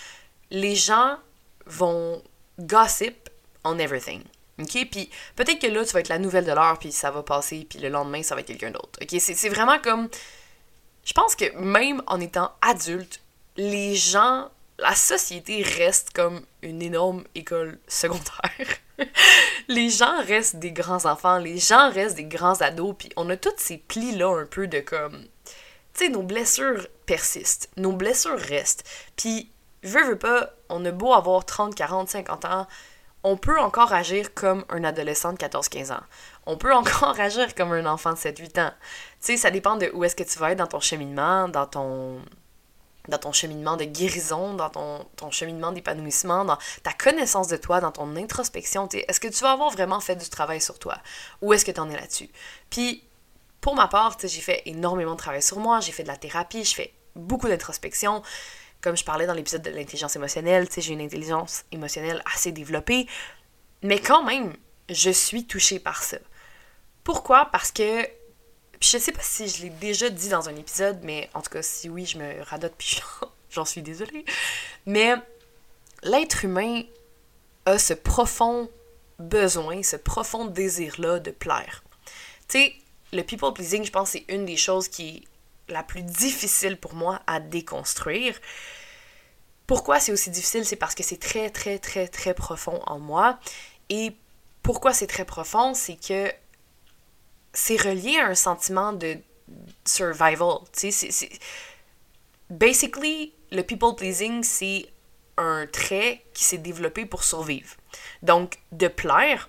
Les 0.51 0.75
gens 0.75 1.19
vont 1.67 2.23
gossip 2.59 3.29
on 3.65 3.79
everything. 3.79 4.23
OK? 4.63 4.89
Puis 4.91 5.11
peut-être 5.37 5.61
que 5.61 5.67
là, 5.67 5.85
tu 5.85 5.93
vas 5.93 6.01
être 6.01 6.09
la 6.09 6.19
nouvelle 6.19 6.45
de 6.45 6.53
l'heure, 6.53 6.79
puis 6.79 6.93
ça 6.93 7.11
va 7.11 7.23
passer, 7.23 7.67
puis 7.69 7.79
le 7.79 7.89
lendemain, 7.89 8.23
ça 8.23 8.35
va 8.35 8.41
être 8.41 8.47
quelqu'un 8.47 8.71
d'autre. 8.71 8.99
OK? 9.01 9.17
C'est 9.21 9.49
vraiment 9.49 9.79
comme 9.79 10.09
je 11.05 11.13
pense 11.13 11.35
que 11.35 11.57
même 11.57 12.03
en 12.07 12.21
étant 12.21 12.53
adulte, 12.61 13.21
les 13.57 13.95
gens, 13.95 14.51
la 14.79 14.95
société 14.95 15.63
reste 15.63 16.11
comme 16.13 16.43
une 16.63 16.83
énorme 16.83 17.25
école 17.35 17.79
secondaire. 17.89 18.79
les 19.69 19.91
gens 19.91 20.23
restent 20.25 20.57
des 20.57 20.73
grands 20.73 21.07
enfants, 21.07 21.39
les 21.39 21.59
gens 21.59 21.91
restent 21.91 22.17
des 22.17 22.25
grands 22.25 22.61
ados, 22.61 22.95
puis 22.99 23.11
on 23.17 23.29
a 23.31 23.37
tous 23.37 23.55
ces 23.57 23.79
plis-là 23.79 24.43
un 24.43 24.47
peu 24.47 24.69
de 24.69 24.81
comme. 24.81 25.27
Tu 25.95 26.07
sais, 26.07 26.09
nos 26.09 26.23
blessures 26.23 26.87
persistent, 27.05 27.69
nos 27.77 27.93
blessures 27.93 28.39
restent. 28.39 28.89
Puis, 29.17 29.51
veux, 29.83 30.05
veux 30.05 30.19
pas, 30.19 30.51
on 30.71 30.85
a 30.87 30.91
beau 30.91 31.13
avoir 31.13 31.45
30, 31.45 31.75
40, 31.75 32.09
50 32.09 32.45
ans, 32.47 32.67
on 33.25 33.37
peut 33.37 33.59
encore 33.61 33.93
agir 33.93 34.35
comme 34.35 34.65
un 34.69 34.85
adolescent 34.85 35.33
de 35.33 35.39
14-15 35.39 35.93
ans. 35.93 36.03
On 36.47 36.57
peut 36.57 36.75
encore 36.75 37.19
agir 37.21 37.55
comme 37.55 37.73
un 37.73 37.87
enfant 37.87 38.13
de 38.13 38.19
7-8 38.19 38.61
ans. 38.61 38.73
Tu 39.21 39.27
sais, 39.27 39.37
ça 39.37 39.51
dépend 39.51 39.77
de 39.77 39.91
où 39.95 40.05
est-ce 40.05 40.17
que 40.17 40.25
tu 40.25 40.39
vas 40.39 40.53
être 40.53 40.59
dans 40.59 40.67
ton 40.67 40.81
cheminement, 40.81 41.49
dans 41.49 41.67
ton 41.67 42.23
cheminement 43.33 43.77
de 43.77 43.85
guérison, 43.85 44.55
dans 44.55 44.71
ton, 44.71 45.07
ton 45.17 45.31
cheminement 45.31 45.73
d'épanouissement, 45.73 46.45
dans 46.45 46.59
ta 46.83 46.93
connaissance 46.93 47.49
de 47.49 47.57
toi, 47.57 47.81
dans 47.81 47.93
ton 47.93 48.17
introspection. 48.17 48.89
Est-ce 48.93 49.21
que 49.21 49.29
tu 49.29 49.43
vas 49.43 49.53
avoir 49.53 49.71
vraiment 49.71 50.01
fait 50.01 50.17
du 50.17 50.29
travail 50.29 50.61
sur 50.61 50.79
toi? 50.79 50.99
Où 51.41 51.53
est-ce 51.53 51.65
que 51.65 51.71
tu 51.71 51.81
en 51.81 51.89
es 51.91 51.97
là-dessus? 51.97 52.31
Puis, 52.71 53.05
pour 53.61 53.77
ma 53.77 53.87
part, 53.87 54.17
j'ai 54.21 54.41
fait 54.41 54.63
énormément 54.67 55.13
de 55.13 55.19
travail 55.19 55.43
sur 55.43 55.61
moi, 55.61 55.79
j'ai 55.79 55.93
fait 55.93 56.03
de 56.03 56.09
la 56.09 56.17
thérapie, 56.17 56.65
je 56.65 56.75
fais 56.75 56.93
beaucoup 57.15 57.47
d'introspection 57.47 58.23
comme 58.83 58.97
je 58.97 59.05
parlais 59.05 59.27
dans 59.27 59.35
l'épisode 59.35 59.63
de 59.63 59.71
l'intelligence 59.71 60.17
émotionnelle, 60.17 60.69
tu 60.69 60.75
sais, 60.75 60.81
j'ai 60.83 60.93
une 60.93 61.01
intelligence 61.01 61.65
émotionnelle 61.71 62.23
assez 62.35 62.53
développée, 62.53 63.07
mais 63.83 64.01
quand 64.01 64.25
même, 64.25 64.55
je 64.91 65.11
suis 65.11 65.47
touchée 65.47 65.79
par 65.79 66.03
ça. 66.03 66.19
Pourquoi? 67.05 67.47
Parce 67.47 67.71
que, 67.71 68.07
je 68.81 68.99
sais 68.99 69.13
pas 69.13 69.23
si 69.23 69.49
je 69.49 69.63
l'ai 69.63 69.71
déjà 69.71 70.11
dit 70.11 70.29
dans 70.29 70.49
un 70.49 70.57
épisode, 70.57 70.99
mais 71.03 71.31
en 71.35 71.43
tout 71.43 71.51
cas, 71.51 71.63
si 71.63 71.89
oui, 71.89 72.05
je 72.05 72.19
me 72.19 72.43
radote 72.43 72.75
puis 72.77 73.01
j'en 73.51 73.65
suis 73.65 73.83
désolée, 73.83 74.25
mais 74.85 75.15
l'être 76.03 76.45
humain 76.45 76.83
a 77.67 77.79
ce 77.79 77.95
profond 77.95 78.69
besoin, 79.21 79.85
ce 79.85 79.97
profond 79.97 80.47
désir-là 80.47 81.21
de 81.21 81.31
plaire. 81.31 81.85
Tu 82.49 82.59
sais, 82.59 82.75
le 83.13 83.23
people 83.23 83.53
pleasing, 83.53 83.85
je 83.85 83.93
pense, 83.93 84.11
c'est 84.11 84.25
une 84.29 84.45
des 84.45 84.57
choses 84.57 84.89
qui 84.89 85.29
la 85.69 85.83
plus 85.83 86.03
difficile 86.03 86.77
pour 86.77 86.95
moi 86.95 87.21
à 87.27 87.41
déconstruire. 87.41 88.39
Pourquoi 89.67 90.01
c'est 90.01 90.13
aussi 90.13 90.31
difficile? 90.31 90.65
C'est 90.65 90.77
parce 90.77 90.95
que 90.95 91.03
c'est 91.03 91.21
très, 91.21 91.51
très, 91.51 91.79
très, 91.79 92.09
très 92.09 92.35
profond 92.35 92.83
en 92.87 92.99
moi. 92.99 93.39
Et 93.89 94.17
pourquoi 94.63 94.93
c'est 94.93 95.07
très 95.07 95.25
profond? 95.25 95.75
C'est 95.75 95.97
que 95.97 96.33
c'est 97.53 97.81
relié 97.81 98.19
à 98.19 98.27
un 98.27 98.35
sentiment 98.35 98.93
de 98.93 99.19
survival. 99.85 100.59
c'est... 100.73 101.29
Basically, 102.51 103.33
le 103.51 103.63
people 103.63 103.95
pleasing, 103.97 104.43
c'est 104.43 104.87
un 105.39 105.67
trait 105.67 106.23
qui 106.35 106.45
s'est 106.45 106.59
développé 106.59 107.07
pour 107.07 107.25
survivre. 107.25 107.77
Donc, 108.23 108.59
de 108.73 108.89
plaire 108.89 109.49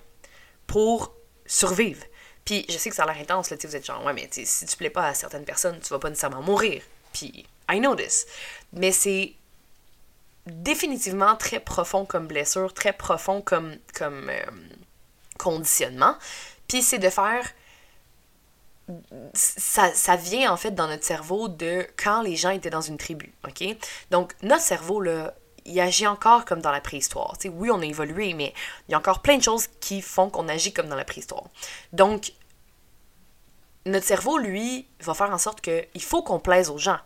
pour 0.66 1.14
survivre. 1.46 2.02
Puis 2.44 2.66
je 2.68 2.76
sais 2.76 2.90
que 2.90 2.96
ça 2.96 3.04
a 3.04 3.06
l'air 3.06 3.22
intense, 3.22 3.50
là, 3.50 3.56
vous 3.62 3.76
êtes 3.76 3.86
genre, 3.86 4.04
ouais, 4.04 4.12
mais 4.12 4.28
si 4.30 4.66
tu 4.66 4.76
plais 4.76 4.90
pas 4.90 5.08
à 5.08 5.14
certaines 5.14 5.44
personnes, 5.44 5.80
tu 5.80 5.88
vas 5.88 5.98
pas 5.98 6.10
nécessairement 6.10 6.42
mourir. 6.42 6.82
Puis 7.12 7.46
I 7.70 7.78
know 7.78 7.94
this. 7.94 8.26
Mais 8.72 8.92
c'est 8.92 9.34
définitivement 10.46 11.36
très 11.36 11.60
profond 11.60 12.04
comme 12.04 12.26
blessure, 12.26 12.74
très 12.74 12.92
profond 12.92 13.40
comme, 13.40 13.76
comme 13.94 14.28
euh, 14.28 14.44
conditionnement. 15.38 16.16
Puis 16.68 16.82
c'est 16.82 16.98
de 16.98 17.08
faire 17.08 17.50
ça, 19.32 19.90
ça, 19.94 20.16
vient 20.16 20.52
en 20.52 20.58
fait 20.58 20.72
dans 20.72 20.88
notre 20.88 21.04
cerveau 21.04 21.48
de 21.48 21.86
quand 21.96 22.20
les 22.20 22.36
gens 22.36 22.50
étaient 22.50 22.70
dans 22.70 22.82
une 22.82 22.98
tribu, 22.98 23.32
ok? 23.46 23.64
Donc 24.10 24.34
notre 24.42 24.62
cerveau, 24.62 25.00
là, 25.00 25.34
il 25.64 25.80
agit 25.80 26.06
encore 26.06 26.44
comme 26.44 26.60
dans 26.60 26.72
la 26.72 26.80
préhistoire. 26.80 27.34
sais 27.40 27.48
oui, 27.48 27.70
on 27.70 27.80
a 27.80 27.86
évolué, 27.86 28.34
mais 28.34 28.52
il 28.88 28.92
y 28.92 28.94
a 28.94 28.98
encore 28.98 29.20
plein 29.20 29.38
de 29.38 29.42
choses 29.42 29.68
qui 29.80 30.02
font 30.02 30.30
qu'on 30.30 30.48
agit 30.48 30.72
comme 30.72 30.88
dans 30.88 30.96
la 30.96 31.04
préhistoire. 31.04 31.44
Donc, 31.92 32.32
notre 33.86 34.06
cerveau, 34.06 34.38
lui, 34.38 34.86
va 35.00 35.14
faire 35.14 35.30
en 35.30 35.38
sorte 35.38 35.60
qu'il 35.60 36.02
faut 36.02 36.22
qu'on 36.22 36.38
plaise 36.38 36.70
aux 36.70 36.78
gens. 36.78 36.98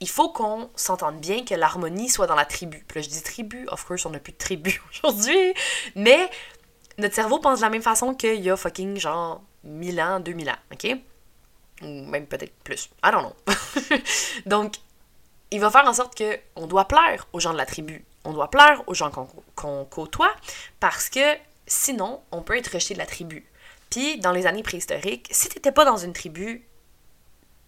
Il 0.00 0.08
faut 0.08 0.30
qu'on 0.30 0.70
s'entende 0.76 1.18
bien, 1.18 1.44
que 1.44 1.54
l'harmonie 1.54 2.08
soit 2.08 2.26
dans 2.26 2.34
la 2.34 2.44
tribu. 2.44 2.84
Puis 2.86 3.00
là, 3.00 3.02
je 3.02 3.10
dis 3.10 3.22
tribu, 3.22 3.66
of 3.68 3.84
course, 3.84 4.06
on 4.06 4.10
n'a 4.10 4.18
plus 4.18 4.32
de 4.32 4.38
tribu 4.38 4.80
aujourd'hui, 5.04 5.54
mais 5.94 6.30
notre 6.98 7.14
cerveau 7.14 7.38
pense 7.38 7.58
de 7.58 7.64
la 7.64 7.70
même 7.70 7.82
façon 7.82 8.14
qu'il 8.14 8.40
y 8.40 8.50
a 8.50 8.56
fucking 8.56 8.98
genre 8.98 9.42
1000 9.64 10.00
ans, 10.00 10.20
2000 10.20 10.50
ans, 10.50 10.56
ok? 10.72 10.96
Ou 11.82 12.04
même 12.06 12.26
peut-être 12.26 12.54
plus. 12.62 12.88
I 13.04 13.10
don't 13.10 13.22
know. 13.22 13.96
Donc, 14.46 14.76
il 15.50 15.60
va 15.60 15.70
faire 15.70 15.86
en 15.86 15.92
sorte 15.92 16.16
que 16.16 16.38
on 16.56 16.66
doit 16.66 16.86
plaire 16.86 17.26
aux 17.32 17.40
gens 17.40 17.52
de 17.52 17.58
la 17.58 17.66
tribu. 17.66 18.04
On 18.24 18.32
doit 18.32 18.50
plaire 18.50 18.82
aux 18.86 18.94
gens 18.94 19.10
qu'on 19.54 19.84
côtoie 19.84 20.34
parce 20.80 21.08
que 21.08 21.36
sinon, 21.66 22.22
on 22.32 22.42
peut 22.42 22.56
être 22.56 22.72
rejeté 22.72 22.94
de 22.94 22.98
la 22.98 23.06
tribu. 23.06 23.46
Puis, 23.90 24.18
dans 24.18 24.32
les 24.32 24.46
années 24.46 24.62
préhistoriques, 24.62 25.28
si 25.30 25.48
t'étais 25.48 25.72
pas 25.72 25.84
dans 25.84 25.96
une 25.96 26.12
tribu, 26.12 26.66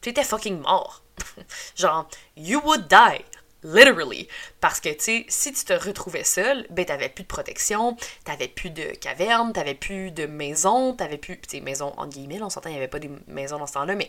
tu 0.01 0.09
étais 0.09 0.25
fucking 0.25 0.61
mort. 0.61 1.03
Genre, 1.77 2.09
you 2.37 2.61
would 2.65 2.89
die. 2.89 3.25
Literally. 3.63 4.29
Parce 4.61 4.81
que, 4.81 4.91
tu 4.91 5.01
sais, 5.01 5.27
si 5.29 5.53
tu 5.53 5.65
te 5.65 5.73
retrouvais 5.73 6.25
seul, 6.25 6.67
ben, 6.71 6.85
t'avais 6.85 7.09
plus 7.09 7.25
de 7.25 7.29
protection, 7.29 7.97
t'avais 8.25 8.49
plus 8.49 8.71
de 8.71 8.85
caverne, 9.01 9.53
t'avais 9.53 9.75
plus 9.75 10.11
de 10.11 10.27
maison, 10.27 10.95
t'avais 10.95 11.19
plus. 11.19 11.41
Tu 11.41 11.59
sais, 11.59 11.61
maison 11.61 11.93
en 11.97 12.07
guillemets, 12.07 12.41
on 12.43 12.51
s'entend, 12.51 12.71
il 12.71 12.75
y 12.75 12.77
avait 12.77 12.87
pas 12.87 12.99
des 12.99 13.11
maisons 13.27 13.59
dans 13.59 13.67
ce 13.67 13.73
temps-là, 13.75 13.95
mais 13.95 14.09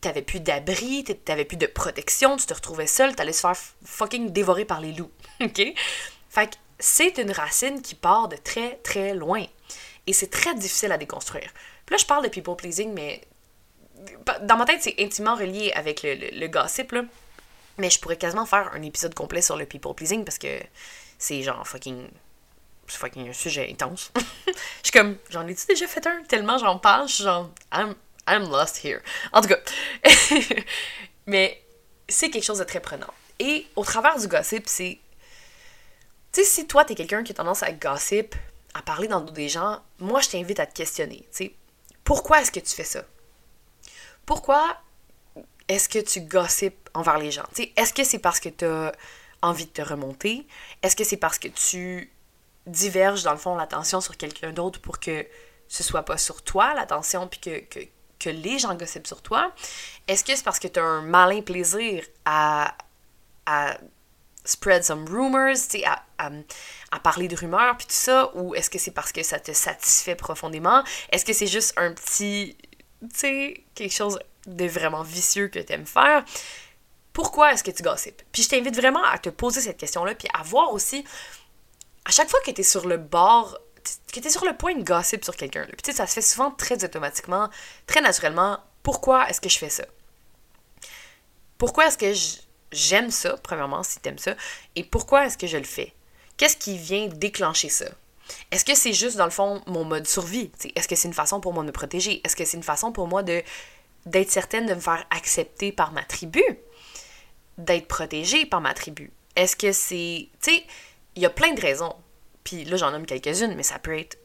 t'avais 0.00 0.22
plus 0.22 0.40
d'abri, 0.40 1.04
t'avais 1.24 1.44
plus 1.44 1.56
de 1.56 1.66
protection, 1.66 2.36
tu 2.36 2.46
te 2.46 2.54
retrouvais 2.54 2.86
seul, 2.86 3.14
t'allais 3.14 3.32
se 3.32 3.40
faire 3.40 3.56
fucking 3.84 4.30
dévorer 4.30 4.64
par 4.64 4.80
les 4.80 4.92
loups. 4.92 5.10
OK? 5.40 5.62
Fait 6.28 6.50
que 6.50 6.56
c'est 6.78 7.18
une 7.18 7.30
racine 7.30 7.82
qui 7.82 7.94
part 7.94 8.28
de 8.28 8.36
très, 8.36 8.76
très 8.76 9.14
loin. 9.14 9.44
Et 10.06 10.12
c'est 10.12 10.30
très 10.30 10.54
difficile 10.54 10.92
à 10.92 10.98
déconstruire. 10.98 11.50
Là, 11.90 11.96
je 11.96 12.06
parle 12.06 12.24
de 12.24 12.28
people 12.28 12.56
pleasing, 12.56 12.92
mais 12.92 13.20
dans 14.42 14.56
ma 14.56 14.64
tête, 14.64 14.82
c'est 14.82 14.94
intimement 14.98 15.34
relié 15.36 15.72
avec 15.72 16.02
le, 16.02 16.14
le, 16.14 16.46
gossip, 16.48 16.92
là. 16.92 17.02
Mais 17.78 17.90
je 17.90 18.00
pourrais 18.00 18.16
quasiment 18.16 18.46
faire 18.46 18.70
un 18.74 18.82
épisode 18.82 19.14
complet 19.14 19.42
sur 19.42 19.56
le 19.56 19.66
people 19.66 19.94
pleasing 19.94 20.24
parce 20.24 20.38
que 20.38 20.60
c'est 21.18 21.42
genre 21.42 21.66
fucking. 21.66 22.08
C'est 22.86 22.98
fucking 22.98 23.28
un 23.28 23.32
sujet 23.32 23.68
intense. 23.70 24.10
je 24.46 24.52
suis 24.82 24.92
comme, 24.92 25.16
j'en 25.28 25.46
ai-tu 25.46 25.66
déjà 25.66 25.86
fait 25.86 26.04
un? 26.06 26.22
Tellement 26.24 26.58
j'en 26.58 26.78
parle, 26.78 27.08
je 27.08 27.14
suis 27.14 27.24
genre, 27.24 27.50
I'm, 27.72 27.94
I'm 28.28 28.50
lost 28.50 28.84
here. 28.84 29.00
En 29.32 29.40
tout 29.40 29.48
cas. 29.48 29.58
mais 31.26 31.62
c'est 32.08 32.30
quelque 32.30 32.44
chose 32.44 32.58
de 32.58 32.64
très 32.64 32.80
prenant. 32.80 33.12
Et 33.38 33.66
au 33.76 33.84
travers 33.84 34.18
du 34.18 34.28
gossip, 34.28 34.68
c'est. 34.68 34.98
Tu 36.32 36.42
sais, 36.42 36.46
si 36.46 36.66
toi, 36.66 36.84
t'es 36.84 36.94
quelqu'un 36.94 37.24
qui 37.24 37.32
a 37.32 37.34
tendance 37.34 37.62
à 37.62 37.72
gossip, 37.72 38.34
à 38.74 38.82
parler 38.82 39.08
dans 39.08 39.18
le 39.20 39.26
dos 39.26 39.32
des 39.32 39.48
gens, 39.48 39.80
moi, 39.98 40.20
je 40.20 40.28
t'invite 40.28 40.60
à 40.60 40.66
te 40.66 40.74
questionner. 40.74 41.26
sais, 41.30 41.54
Pourquoi 42.04 42.40
est-ce 42.40 42.52
que 42.52 42.60
tu 42.60 42.74
fais 42.74 42.84
ça? 42.84 43.04
Pourquoi 44.26 44.76
est-ce 45.66 45.88
que 45.88 45.98
tu 45.98 46.20
gossipes 46.20 46.88
envers 46.94 47.18
les 47.18 47.30
gens? 47.30 47.44
Est-ce 47.76 47.92
que 47.92 48.04
c'est 48.04 48.18
parce 48.18 48.38
que 48.38 48.48
tu 48.48 48.64
as 48.64 48.92
envie 49.42 49.66
de 49.66 49.70
te 49.70 49.82
remonter? 49.82 50.46
Est-ce 50.82 50.94
que 50.94 51.04
c'est 51.04 51.16
parce 51.16 51.38
que 51.38 51.48
tu 51.48 52.12
diverges, 52.66 53.22
dans 53.22 53.32
le 53.32 53.38
fond, 53.38 53.56
l'attention 53.56 54.00
sur 54.00 54.16
quelqu'un 54.16 54.52
d'autre 54.52 54.80
pour 54.80 55.00
que 55.00 55.26
ce 55.68 55.82
soit 55.82 56.04
pas 56.04 56.18
sur 56.18 56.42
toi, 56.42 56.74
l'attention, 56.74 57.26
puis 57.28 57.40
que, 57.40 57.60
que, 57.60 57.80
que, 58.20 58.30
les 58.30 58.58
gens 58.58 58.74
gossipent 58.74 59.06
sur 59.06 59.22
toi? 59.22 59.52
Est-ce 60.06 60.24
que 60.24 60.34
c'est 60.34 60.44
parce 60.44 60.58
que 60.58 60.68
tu 60.68 60.78
as 60.78 60.84
un 60.84 61.02
malin 61.02 61.42
plaisir 61.42 62.04
à, 62.24 62.76
à 63.46 63.76
spread 64.44 64.82
some 64.82 65.06
rumors, 65.06 65.56
à, 65.84 66.02
à, 66.18 66.30
à, 66.90 67.00
parler 67.00 67.28
de 67.28 67.36
rumeurs, 67.36 67.76
puis 67.76 67.86
tout 67.86 67.92
ça, 67.94 68.30
ou 68.34 68.54
est-ce 68.54 68.70
que 68.70 68.78
c'est 68.78 68.90
parce 68.90 69.12
que 69.12 69.22
ça 69.22 69.38
te 69.38 69.52
satisfait 69.52 70.14
profondément? 70.14 70.82
Est-ce 71.10 71.24
que 71.24 71.32
c'est 71.32 71.46
juste 71.46 71.74
un 71.76 71.92
petit, 71.92 72.56
tu 73.02 73.08
sais, 73.14 73.64
quelque 73.74 73.94
chose 73.94 74.18
de 74.46 74.66
vraiment 74.66 75.02
vicieux 75.02 75.48
que 75.48 75.58
tu 75.58 75.72
aimes 75.72 75.86
faire? 75.86 76.24
Pourquoi 77.12 77.52
est-ce 77.52 77.64
que 77.64 77.70
tu 77.70 77.82
gossipes? 77.82 78.22
Puis 78.32 78.42
je 78.42 78.48
t'invite 78.48 78.76
vraiment 78.76 79.04
à 79.04 79.18
te 79.18 79.28
poser 79.28 79.60
cette 79.60 79.78
question-là, 79.78 80.14
puis 80.14 80.28
à 80.32 80.42
voir 80.42 80.72
aussi, 80.72 81.04
à 82.04 82.10
chaque 82.10 82.28
fois 82.28 82.40
que 82.44 82.50
tu 82.50 82.60
es 82.60 82.64
sur 82.64 82.86
le 82.86 82.96
bord, 82.96 83.58
que 84.12 84.20
tu 84.20 84.26
es 84.26 84.30
sur 84.30 84.44
le 84.44 84.56
point 84.56 84.74
de 84.74 84.82
gossip 84.82 85.24
sur 85.24 85.36
quelqu'un, 85.36 85.64
puis 85.66 85.82
tu 85.82 85.90
sais, 85.90 85.96
ça 85.96 86.06
se 86.06 86.14
fait 86.14 86.22
souvent 86.22 86.50
très 86.50 86.84
automatiquement, 86.84 87.48
très 87.86 88.00
naturellement, 88.00 88.58
pourquoi 88.82 89.28
est-ce 89.28 89.40
que 89.40 89.48
je 89.48 89.58
fais 89.58 89.70
ça? 89.70 89.84
Pourquoi 91.58 91.86
est-ce 91.86 91.98
que 91.98 92.12
j'aime 92.72 93.10
ça, 93.10 93.36
premièrement, 93.36 93.82
si 93.82 94.00
t'aimes 94.00 94.18
ça, 94.18 94.34
et 94.76 94.84
pourquoi 94.84 95.26
est-ce 95.26 95.36
que 95.36 95.46
je 95.46 95.58
le 95.58 95.64
fais? 95.64 95.92
Qu'est-ce 96.36 96.56
qui 96.56 96.78
vient 96.78 97.06
déclencher 97.08 97.68
ça? 97.68 97.86
Est-ce 98.50 98.64
que 98.64 98.74
c'est 98.74 98.92
juste, 98.92 99.16
dans 99.16 99.24
le 99.24 99.30
fond, 99.30 99.62
mon 99.66 99.84
mode 99.84 100.06
survie? 100.06 100.50
Est-ce 100.74 100.88
que 100.88 100.94
c'est 100.94 101.08
une 101.08 101.14
façon 101.14 101.40
pour 101.40 101.52
moi 101.52 101.62
de 101.62 101.68
me 101.68 101.72
protéger? 101.72 102.20
Est-ce 102.24 102.36
que 102.36 102.44
c'est 102.44 102.56
une 102.56 102.62
façon 102.62 102.92
pour 102.92 103.08
moi 103.08 103.22
de 103.22 103.42
d'être 104.06 104.30
certaine 104.30 104.64
de 104.64 104.74
me 104.74 104.80
faire 104.80 105.04
accepter 105.10 105.72
par 105.72 105.92
ma 105.92 106.02
tribu? 106.02 106.42
D'être 107.58 107.88
protégée 107.88 108.46
par 108.46 108.60
ma 108.60 108.72
tribu? 108.72 109.12
Est-ce 109.36 109.56
que 109.56 109.72
c'est... 109.72 110.28
Tu 110.40 110.52
sais, 110.52 110.64
il 111.16 111.22
y 111.22 111.26
a 111.26 111.30
plein 111.30 111.52
de 111.52 111.60
raisons. 111.60 111.94
Puis 112.50 112.64
là, 112.64 112.76
j'en 112.76 112.90
nomme 112.90 113.06
quelques-unes, 113.06 113.54
mais 113.54 113.62
ça 113.62 113.78
peut 113.78 113.96
être 113.96 114.18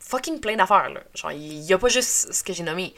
fucking 0.00 0.38
plein 0.38 0.56
d'affaires, 0.56 0.90
là. 0.90 1.00
Genre, 1.14 1.32
il 1.32 1.60
n'y 1.60 1.72
a 1.72 1.78
pas 1.78 1.88
juste 1.88 2.30
ce 2.30 2.44
que 2.44 2.52
j'ai 2.52 2.62
nommé. 2.62 2.94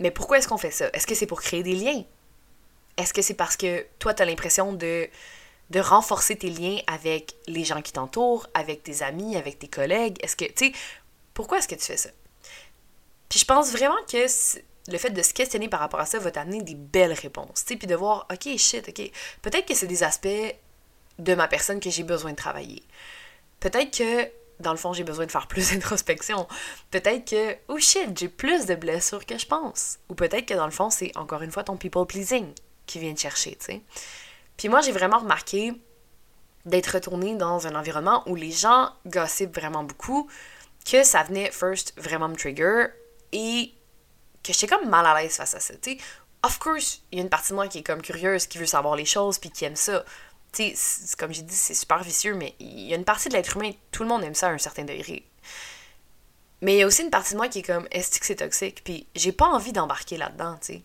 Mais 0.00 0.10
pourquoi 0.10 0.38
est-ce 0.38 0.48
qu'on 0.48 0.58
fait 0.58 0.72
ça? 0.72 0.90
Est-ce 0.92 1.06
que 1.06 1.14
c'est 1.14 1.26
pour 1.26 1.40
créer 1.40 1.62
des 1.62 1.76
liens? 1.76 2.02
Est-ce 2.96 3.14
que 3.14 3.22
c'est 3.22 3.34
parce 3.34 3.56
que 3.56 3.86
toi, 4.00 4.14
tu 4.14 4.22
as 4.22 4.24
l'impression 4.24 4.72
de, 4.72 5.08
de 5.70 5.80
renforcer 5.80 6.34
tes 6.34 6.50
liens 6.50 6.78
avec 6.88 7.36
les 7.46 7.62
gens 7.62 7.80
qui 7.82 7.92
t'entourent, 7.92 8.48
avec 8.52 8.82
tes 8.82 9.02
amis, 9.02 9.36
avec 9.36 9.60
tes 9.60 9.68
collègues? 9.68 10.18
Est-ce 10.24 10.34
que, 10.34 10.50
tu 10.50 10.74
pourquoi 11.32 11.58
est-ce 11.58 11.68
que 11.68 11.76
tu 11.76 11.84
fais 11.84 11.96
ça? 11.96 12.10
Puis 13.28 13.38
je 13.38 13.44
pense 13.44 13.70
vraiment 13.70 13.94
que 14.10 14.26
le 14.88 14.98
fait 14.98 15.10
de 15.10 15.22
se 15.22 15.32
questionner 15.32 15.68
par 15.68 15.78
rapport 15.78 16.00
à 16.00 16.06
ça 16.06 16.18
va 16.18 16.32
t'amener 16.32 16.62
des 16.62 16.74
belles 16.74 17.12
réponses, 17.12 17.64
tu 17.64 17.74
sais, 17.74 17.76
puis 17.76 17.86
de 17.86 17.94
voir, 17.94 18.26
ok, 18.28 18.58
shit, 18.58 18.88
ok, 18.88 19.08
peut-être 19.40 19.66
que 19.66 19.74
c'est 19.74 19.86
des 19.86 20.02
aspects 20.02 20.56
de 21.20 21.34
ma 21.36 21.46
personne 21.46 21.78
que 21.78 21.90
j'ai 21.90 22.02
besoin 22.02 22.32
de 22.32 22.36
travailler. 22.36 22.82
Peut-être 23.62 23.96
que, 23.96 24.28
dans 24.58 24.72
le 24.72 24.76
fond, 24.76 24.92
j'ai 24.92 25.04
besoin 25.04 25.24
de 25.24 25.30
faire 25.30 25.46
plus 25.46 25.70
d'introspection. 25.72 26.48
Peut-être 26.90 27.30
que, 27.30 27.56
oh 27.68 27.78
shit, 27.78 28.18
j'ai 28.18 28.28
plus 28.28 28.66
de 28.66 28.74
blessures 28.74 29.24
que 29.24 29.38
je 29.38 29.46
pense. 29.46 30.00
Ou 30.08 30.14
peut-être 30.14 30.46
que, 30.46 30.54
dans 30.54 30.64
le 30.64 30.72
fond, 30.72 30.90
c'est 30.90 31.16
encore 31.16 31.42
une 31.42 31.52
fois 31.52 31.62
ton 31.62 31.76
people 31.76 32.04
pleasing 32.04 32.52
qui 32.86 32.98
vient 32.98 33.14
te 33.14 33.20
chercher, 33.20 33.52
tu 33.52 33.66
sais. 33.66 33.80
Puis 34.56 34.68
moi, 34.68 34.80
j'ai 34.80 34.90
vraiment 34.90 35.18
remarqué 35.18 35.72
d'être 36.66 36.88
retournée 36.88 37.36
dans 37.36 37.68
un 37.68 37.76
environnement 37.76 38.24
où 38.26 38.34
les 38.34 38.50
gens 38.50 38.90
gossipent 39.06 39.54
vraiment 39.54 39.84
beaucoup, 39.84 40.28
que 40.84 41.04
ça 41.04 41.22
venait 41.22 41.52
first 41.52 41.94
vraiment 41.96 42.28
me 42.28 42.36
trigger 42.36 42.86
et 43.30 43.72
que 44.42 44.52
j'étais 44.52 44.66
comme 44.66 44.88
mal 44.88 45.06
à 45.06 45.20
l'aise 45.20 45.36
face 45.36 45.54
à 45.54 45.60
ça, 45.60 45.74
tu 45.74 45.92
sais. 45.92 45.98
Of 46.44 46.58
course, 46.58 47.02
il 47.12 47.18
y 47.18 47.20
a 47.20 47.24
une 47.24 47.30
partie 47.30 47.50
de 47.50 47.54
moi 47.54 47.68
qui 47.68 47.78
est 47.78 47.82
comme 47.84 48.02
curieuse, 48.02 48.48
qui 48.48 48.58
veut 48.58 48.66
savoir 48.66 48.96
les 48.96 49.04
choses, 49.04 49.38
puis 49.38 49.50
qui 49.50 49.64
aime 49.64 49.76
ça. 49.76 50.04
Tu 50.52 50.72
sais, 50.74 51.16
comme 51.16 51.32
j'ai 51.32 51.42
dit, 51.42 51.54
c'est 51.54 51.74
super 51.74 52.02
vicieux, 52.02 52.34
mais 52.34 52.54
il 52.60 52.80
y 52.80 52.92
a 52.92 52.96
une 52.96 53.04
partie 53.04 53.28
de 53.28 53.34
l'être 53.34 53.56
humain, 53.56 53.72
tout 53.90 54.02
le 54.02 54.08
monde 54.08 54.22
aime 54.22 54.34
ça 54.34 54.48
à 54.48 54.50
un 54.50 54.58
certain 54.58 54.84
degré. 54.84 55.24
Mais 56.60 56.74
il 56.74 56.78
y 56.78 56.82
a 56.82 56.86
aussi 56.86 57.02
une 57.02 57.10
partie 57.10 57.32
de 57.32 57.38
moi 57.38 57.48
qui 57.48 57.60
est 57.60 57.62
comme, 57.62 57.88
est-ce 57.90 58.20
que 58.20 58.26
c'est 58.26 58.36
toxique? 58.36 58.84
Puis 58.84 59.06
j'ai 59.14 59.32
pas 59.32 59.46
envie 59.46 59.72
d'embarquer 59.72 60.16
là-dedans, 60.16 60.58
tu 60.60 60.74
sais 60.74 60.82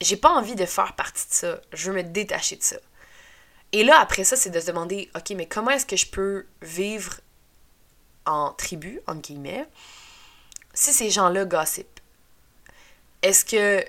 j'ai 0.00 0.16
pas 0.16 0.30
envie 0.30 0.54
de 0.54 0.66
faire 0.66 0.94
partie 0.94 1.28
de 1.28 1.32
ça. 1.32 1.60
Je 1.72 1.90
veux 1.90 1.96
me 1.96 2.02
détacher 2.02 2.56
de 2.56 2.62
ça. 2.62 2.76
Et 3.72 3.84
là, 3.84 3.98
après 3.98 4.24
ça, 4.24 4.36
c'est 4.36 4.50
de 4.50 4.60
se 4.60 4.66
demander, 4.66 5.10
OK, 5.14 5.30
mais 5.30 5.46
comment 5.46 5.70
est-ce 5.70 5.86
que 5.86 5.96
je 5.96 6.06
peux 6.06 6.46
vivre 6.62 7.20
en 8.24 8.52
tribu, 8.52 9.00
en 9.06 9.16
guillemets, 9.16 9.66
si 10.74 10.92
ces 10.92 11.10
gens-là 11.10 11.44
gossipent? 11.44 12.00
Est-ce 13.22 13.44
que, 13.44 13.84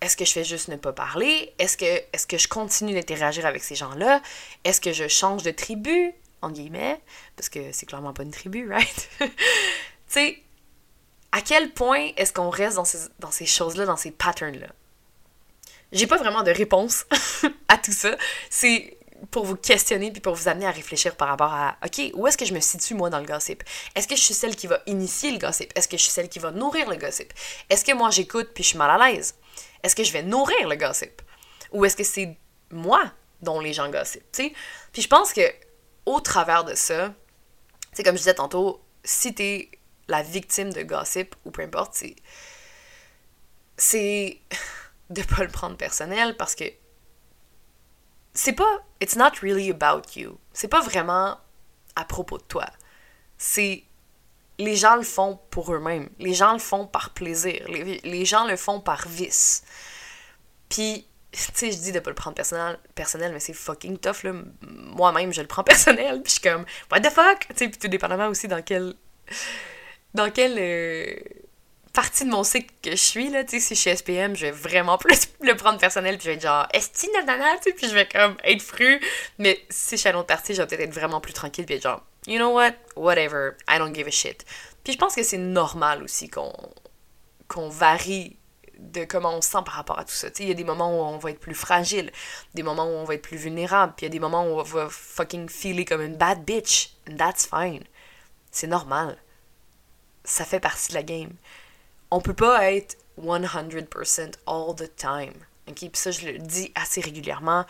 est 0.00 0.16
que 0.16 0.24
je 0.24 0.32
fais 0.32 0.44
juste 0.44 0.68
ne 0.68 0.76
pas 0.76 0.92
parler? 0.92 1.52
Est-ce 1.58 1.76
que, 1.76 1.84
est 1.84 2.26
que 2.26 2.38
je 2.38 2.48
continue 2.48 2.94
d'interagir 2.94 3.46
avec 3.46 3.62
ces 3.62 3.74
gens-là? 3.74 4.22
Est-ce 4.64 4.80
que 4.80 4.92
je 4.92 5.08
change 5.08 5.42
de 5.42 5.50
tribu, 5.50 6.12
en 6.42 6.50
guillemets? 6.50 7.00
Parce 7.36 7.48
que 7.48 7.72
c'est 7.72 7.86
clairement 7.86 8.12
pas 8.12 8.22
une 8.22 8.30
tribu, 8.30 8.68
right? 8.70 9.10
tu 9.20 9.28
sais, 10.06 10.42
à 11.32 11.42
quel 11.42 11.72
point 11.72 12.10
est-ce 12.16 12.32
qu'on 12.32 12.50
reste 12.50 12.76
dans 12.76 12.84
ces, 12.84 13.08
dans 13.18 13.30
ces 13.30 13.46
choses-là, 13.46 13.84
dans 13.86 13.96
ces 13.96 14.10
patterns-là? 14.10 14.68
J'ai 15.92 16.06
pas 16.06 16.16
vraiment 16.16 16.42
de 16.42 16.50
réponse 16.50 17.04
à 17.68 17.76
tout 17.76 17.92
ça. 17.92 18.16
C'est 18.48 18.96
pour 19.30 19.44
vous 19.44 19.56
questionner 19.56 20.10
puis 20.10 20.20
pour 20.20 20.34
vous 20.34 20.48
amener 20.48 20.66
à 20.66 20.70
réfléchir 20.70 21.16
par 21.16 21.28
rapport 21.28 21.52
à 21.52 21.76
OK, 21.84 22.10
où 22.14 22.26
est-ce 22.26 22.38
que 22.38 22.44
je 22.44 22.54
me 22.54 22.60
situe 22.60 22.94
moi 22.94 23.10
dans 23.10 23.18
le 23.18 23.26
gossip? 23.26 23.62
Est-ce 23.94 24.08
que 24.08 24.16
je 24.16 24.20
suis 24.20 24.34
celle 24.34 24.56
qui 24.56 24.66
va 24.66 24.80
initier 24.86 25.30
le 25.30 25.38
gossip? 25.38 25.72
Est-ce 25.76 25.88
que 25.88 25.96
je 25.96 26.02
suis 26.02 26.12
celle 26.12 26.28
qui 26.28 26.38
va 26.38 26.50
nourrir 26.50 26.88
le 26.88 26.96
gossip? 26.96 27.32
Est-ce 27.68 27.84
que 27.84 27.92
moi 27.92 28.10
j'écoute 28.10 28.50
puis 28.54 28.64
je 28.64 28.70
suis 28.70 28.78
mal 28.78 28.90
à 28.90 29.10
l'aise? 29.10 29.34
Est-ce 29.82 29.94
que 29.94 30.04
je 30.04 30.12
vais 30.12 30.22
nourrir 30.22 30.68
le 30.68 30.76
gossip? 30.76 31.22
Ou 31.72 31.84
est-ce 31.84 31.96
que 31.96 32.04
c'est 32.04 32.36
moi 32.70 33.12
dont 33.42 33.60
les 33.60 33.72
gens 33.72 33.90
gossipent, 33.90 34.30
tu. 34.32 34.52
Puis 34.92 35.02
je 35.02 35.08
pense 35.08 35.32
que 35.32 35.42
au 36.06 36.20
travers 36.20 36.64
de 36.64 36.74
ça, 36.74 37.14
c'est 37.92 38.02
comme 38.02 38.14
je 38.14 38.20
disais 38.20 38.34
tantôt, 38.34 38.82
si 39.04 39.34
t'es 39.34 39.70
la 40.08 40.22
victime 40.22 40.72
de 40.72 40.82
gossip 40.82 41.34
ou 41.44 41.50
peu 41.50 41.62
importe, 41.62 41.94
c'est 41.94 42.16
c'est 43.76 44.40
de 45.10 45.22
pas 45.22 45.42
le 45.42 45.48
prendre 45.48 45.76
personnel 45.76 46.36
parce 46.36 46.54
que 46.54 46.64
c'est 48.34 48.52
pas 48.52 48.80
it's 49.00 49.16
not 49.16 49.32
really 49.42 49.70
about 49.70 50.02
you. 50.16 50.38
C'est 50.52 50.68
pas 50.68 50.80
vraiment 50.80 51.38
à 51.96 52.04
propos 52.04 52.38
de 52.38 52.44
toi. 52.44 52.66
C'est 53.38 53.84
les 54.58 54.76
gens 54.76 54.96
le 54.96 55.02
font 55.02 55.40
pour 55.50 55.72
eux-mêmes. 55.74 56.10
Les 56.18 56.34
gens 56.34 56.52
le 56.52 56.58
font 56.58 56.86
par 56.86 57.10
plaisir. 57.10 57.64
Les, 57.68 58.00
les 58.04 58.24
gens 58.24 58.46
le 58.46 58.56
font 58.56 58.80
par 58.80 59.08
vice. 59.08 59.64
Puis 60.68 61.06
tu 61.32 61.38
sais, 61.54 61.72
je 61.72 61.78
dis 61.78 61.92
de 61.92 62.00
pas 62.00 62.10
le 62.10 62.16
prendre 62.16 62.34
personnel, 62.34 62.78
personnel 62.94 63.32
mais 63.32 63.40
c'est 63.40 63.52
fucking 63.52 63.98
tough, 63.98 64.24
là. 64.24 64.32
Moi-même, 64.62 65.32
je 65.32 65.40
le 65.40 65.46
prends 65.46 65.62
personnel, 65.64 66.22
puis 66.22 66.32
je 66.34 66.40
suis 66.40 66.50
comme, 66.50 66.64
what 66.90 67.00
the 67.00 67.10
fuck? 67.10 67.46
Tu 67.50 67.56
sais, 67.56 67.68
puis 67.68 67.78
tout 67.78 67.88
dépendamment 67.88 68.28
aussi 68.28 68.48
dans 68.48 68.62
quel... 68.62 68.94
Dans 70.12 70.30
quelle 70.32 70.56
euh, 70.58 71.14
partie 72.00 72.24
de 72.24 72.30
mon 72.30 72.44
cycle 72.44 72.72
que 72.82 72.92
je 72.92 72.96
suis, 72.96 73.28
là, 73.28 73.44
tu 73.44 73.60
sais, 73.60 73.60
si 73.60 73.74
je 73.74 73.80
suis 73.80 73.94
SPM, 73.94 74.34
je 74.34 74.46
vais 74.46 74.52
vraiment 74.52 74.96
plus 74.96 75.28
le 75.42 75.54
prendre 75.54 75.78
personnel, 75.78 76.16
puis 76.16 76.24
je 76.24 76.30
vais 76.30 76.36
être 76.36 76.42
genre, 76.42 76.66
esti, 76.72 77.10
nanana, 77.10 77.58
tu 77.58 77.64
sais, 77.64 77.72
puis 77.74 77.90
je 77.90 77.94
vais 77.94 78.08
comme 78.08 78.38
être 78.42 78.62
fru, 78.62 78.98
mais 79.36 79.62
si 79.68 79.96
je 79.96 80.00
suis 80.00 80.08
à 80.08 80.12
l'autre 80.12 80.28
partie, 80.28 80.54
je 80.54 80.62
vais 80.62 80.66
peut-être 80.66 80.80
être 80.80 80.94
vraiment 80.94 81.20
plus 81.20 81.34
tranquille, 81.34 81.66
puis 81.66 81.74
être 81.74 81.82
genre, 81.82 82.02
you 82.26 82.38
know 82.38 82.54
what? 82.54 82.72
Whatever, 82.96 83.50
I 83.68 83.76
don't 83.76 83.94
give 83.94 84.06
a 84.06 84.10
shit. 84.10 84.46
Puis 84.82 84.94
je 84.94 84.98
pense 84.98 85.14
que 85.14 85.22
c'est 85.22 85.36
normal 85.36 86.02
aussi 86.02 86.30
qu'on 86.30 86.52
qu'on 87.48 87.68
varie 87.68 88.38
de 88.78 89.04
comment 89.04 89.36
on 89.36 89.42
se 89.42 89.50
sent 89.50 89.58
par 89.66 89.74
rapport 89.74 89.98
à 89.98 90.04
tout 90.04 90.14
ça. 90.14 90.28
Il 90.38 90.48
y 90.48 90.50
a 90.52 90.54
des 90.54 90.64
moments 90.64 90.96
où 90.96 91.02
on 91.02 91.18
va 91.18 91.32
être 91.32 91.40
plus 91.40 91.54
fragile, 91.54 92.10
des 92.54 92.62
moments 92.62 92.86
où 92.86 92.94
on 92.94 93.04
va 93.04 93.16
être 93.16 93.22
plus 93.22 93.36
vulnérable, 93.36 93.92
puis 93.94 94.06
il 94.06 94.08
y 94.08 94.12
a 94.12 94.12
des 94.12 94.20
moments 94.20 94.44
où 94.44 94.58
on 94.58 94.62
va 94.62 94.88
fucking 94.88 95.50
feeler 95.50 95.84
comme 95.84 96.00
une 96.00 96.16
bad 96.16 96.46
bitch. 96.46 96.94
And 97.10 97.16
that's 97.16 97.46
fine. 97.46 97.82
C'est 98.52 98.68
normal. 98.68 99.18
Ça 100.24 100.46
fait 100.46 100.60
partie 100.60 100.88
de 100.90 100.94
la 100.94 101.02
game. 101.02 101.32
On 102.10 102.20
peut 102.20 102.34
pas 102.34 102.72
être 102.72 102.96
100% 103.18 104.32
all 104.46 104.74
the 104.74 104.94
time. 104.96 105.34
Ok, 105.68 105.76
puis 105.76 105.90
ça, 105.94 106.10
je 106.10 106.26
le 106.26 106.38
dis 106.38 106.72
assez 106.74 107.00
régulièrement. 107.00 107.64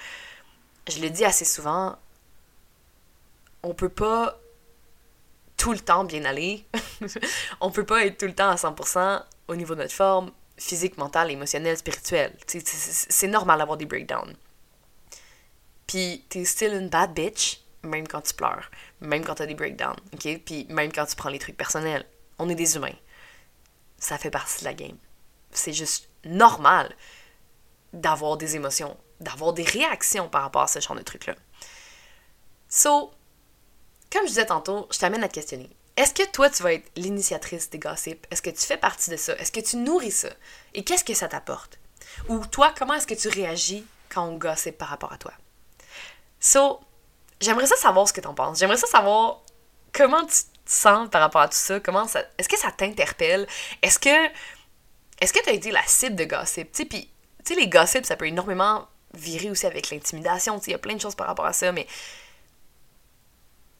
Je 0.88 1.00
le 1.00 1.11
dis 1.11 1.25
assez 1.25 1.44
souvent. 1.44 1.97
On 3.62 3.75
peut 3.75 3.90
pas 3.90 4.38
tout 5.56 5.73
le 5.73 5.80
temps 5.80 6.04
bien 6.04 6.25
aller. 6.25 6.64
on 7.61 7.70
peut 7.70 7.85
pas 7.85 8.06
être 8.06 8.18
tout 8.18 8.26
le 8.26 8.35
temps 8.35 8.49
à 8.49 8.54
100% 8.54 9.23
au 9.49 9.56
niveau 9.56 9.75
de 9.75 9.82
notre 9.82 9.92
forme, 9.92 10.30
physique, 10.56 10.97
mental, 10.97 11.30
émotionnel, 11.30 11.76
spirituel. 11.76 12.32
C'est 12.47 13.28
normal 13.28 13.59
d'avoir 13.59 13.76
des 13.76 13.85
breakdowns. 13.85 14.35
Puis 15.87 16.25
t'es 16.28 16.44
still 16.44 16.73
une 16.73 16.88
bad 16.88 17.12
bitch, 17.12 17.61
même 17.82 18.06
quand 18.06 18.23
tu 18.23 18.32
pleures, 18.32 18.70
même 19.00 19.25
quand 19.25 19.35
t'as 19.35 19.47
des 19.47 19.54
breakdowns, 19.54 19.97
ok? 20.14 20.40
Puis 20.44 20.66
même 20.70 20.92
quand 20.92 21.04
tu 21.04 21.16
prends 21.16 21.30
les 21.30 21.38
trucs 21.38 21.56
personnels. 21.56 22.06
On 22.38 22.49
est 22.49 22.54
des 22.54 22.76
humains. 22.76 22.94
Ça 24.00 24.19
fait 24.19 24.30
partie 24.30 24.61
de 24.61 24.64
la 24.64 24.75
game. 24.75 24.97
C'est 25.52 25.73
juste 25.73 26.09
normal 26.25 26.95
d'avoir 27.92 28.37
des 28.37 28.57
émotions, 28.57 28.97
d'avoir 29.21 29.52
des 29.52 29.62
réactions 29.62 30.28
par 30.28 30.42
rapport 30.42 30.62
à 30.62 30.66
ce 30.66 30.80
genre 30.80 30.97
de 30.97 31.02
trucs-là. 31.02 31.35
So, 32.69 33.12
comme 34.11 34.23
je 34.23 34.28
disais 34.28 34.47
tantôt, 34.47 34.88
je 34.90 34.99
t'amène 34.99 35.23
à 35.23 35.28
te 35.28 35.35
questionner. 35.35 35.71
Est-ce 35.97 36.14
que 36.14 36.28
toi, 36.30 36.49
tu 36.49 36.62
vas 36.62 36.73
être 36.73 36.90
l'initiatrice 36.97 37.69
des 37.69 37.78
gossips? 37.78 38.26
Est-ce 38.30 38.42
que 38.42 38.50
tu 38.50 38.64
fais 38.64 38.76
partie 38.76 39.11
de 39.11 39.16
ça? 39.16 39.37
Est-ce 39.37 39.52
que 39.52 39.61
tu 39.61 39.76
nourris 39.76 40.12
ça? 40.12 40.30
Et 40.73 40.83
qu'est-ce 40.83 41.04
que 41.04 41.14
ça 41.14 41.28
t'apporte? 41.28 41.78
Ou 42.28 42.45
toi, 42.47 42.73
comment 42.76 42.95
est-ce 42.95 43.07
que 43.07 43.14
tu 43.14 43.28
réagis 43.28 43.85
quand 44.09 44.25
on 44.25 44.37
gossip 44.37 44.78
par 44.78 44.88
rapport 44.88 45.12
à 45.12 45.19
toi? 45.19 45.33
So, 46.38 46.80
j'aimerais 47.40 47.66
ça 47.66 47.76
savoir 47.76 48.09
ce 48.09 48.12
que 48.12 48.21
t'en 48.21 48.35
penses. 48.35 48.59
J'aimerais 48.59 48.78
ça 48.78 48.87
savoir 48.87 49.42
comment 49.92 50.25
tu 50.25 50.38
sens 50.71 51.09
par 51.11 51.21
rapport 51.21 51.43
à 51.43 51.49
tout 51.49 51.57
ça? 51.57 51.81
Comment 51.81 52.07
ça... 52.07 52.23
Est-ce 52.39 52.49
que 52.49 52.59
ça 52.59 52.71
t'interpelle? 52.71 53.47
Est-ce 53.83 53.99
que... 53.99 54.30
Est-ce 55.21 55.33
que 55.33 55.43
tu 55.43 55.50
as 55.50 55.52
été 55.52 55.71
la 55.71 55.83
cible 55.87 56.17
de 56.17 56.25
gossip? 56.25 56.73
Tu 56.73 56.87
puis, 56.87 57.11
les 57.54 57.69
gossips, 57.69 58.06
ça 58.06 58.17
peut 58.17 58.26
énormément 58.26 58.87
virer 59.15 59.50
aussi 59.50 59.67
avec 59.67 59.91
l'intimidation. 59.91 60.59
Tu 60.59 60.71
il 60.71 60.73
y 60.73 60.75
a 60.75 60.78
plein 60.78 60.95
de 60.95 61.00
choses 61.00 61.15
par 61.15 61.26
rapport 61.26 61.47
à 61.47 61.52
ça, 61.52 61.73
mais 61.73 61.87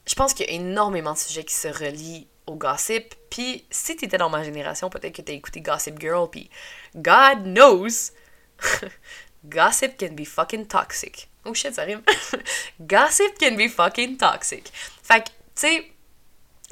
je 0.07 0.14
pense 0.14 0.35
qu'il 0.35 0.46
y 0.46 0.50
a 0.50 0.53
énormément 0.53 1.12
de 1.12 1.18
sujets 1.18 1.44
qui 1.44 1.55
se 1.55 1.68
relient 1.68 2.26
au 2.46 2.57
gossip. 2.57 3.14
Puis 3.31 3.64
si 3.70 3.96
t'étais 3.96 4.18
dans 4.18 4.31
ma 4.31 4.42
génération, 4.42 4.90
peut-être 4.90 5.14
que 5.14 5.22
t'as 5.22 5.33
écouté 5.33 5.61
Gossip 5.61 6.00
Girl, 6.00 6.29
puis 6.29 6.50
God 6.96 7.44
knows, 7.44 8.12
gossip 9.44 9.96
can 9.98 10.14
be 10.14 10.24
fucking 10.24 10.66
toxic. 10.66 11.29
Oh 11.44 11.55
shit, 11.55 11.74
ça 11.74 11.83
rime. 11.83 12.03
gossip 12.81 13.38
can 13.38 13.55
be 13.57 13.68
fucking 13.68 14.16
toxic. 14.16 14.70
Fait 15.03 15.20
que, 15.20 15.29
tu 15.29 15.33
sais, 15.55 15.92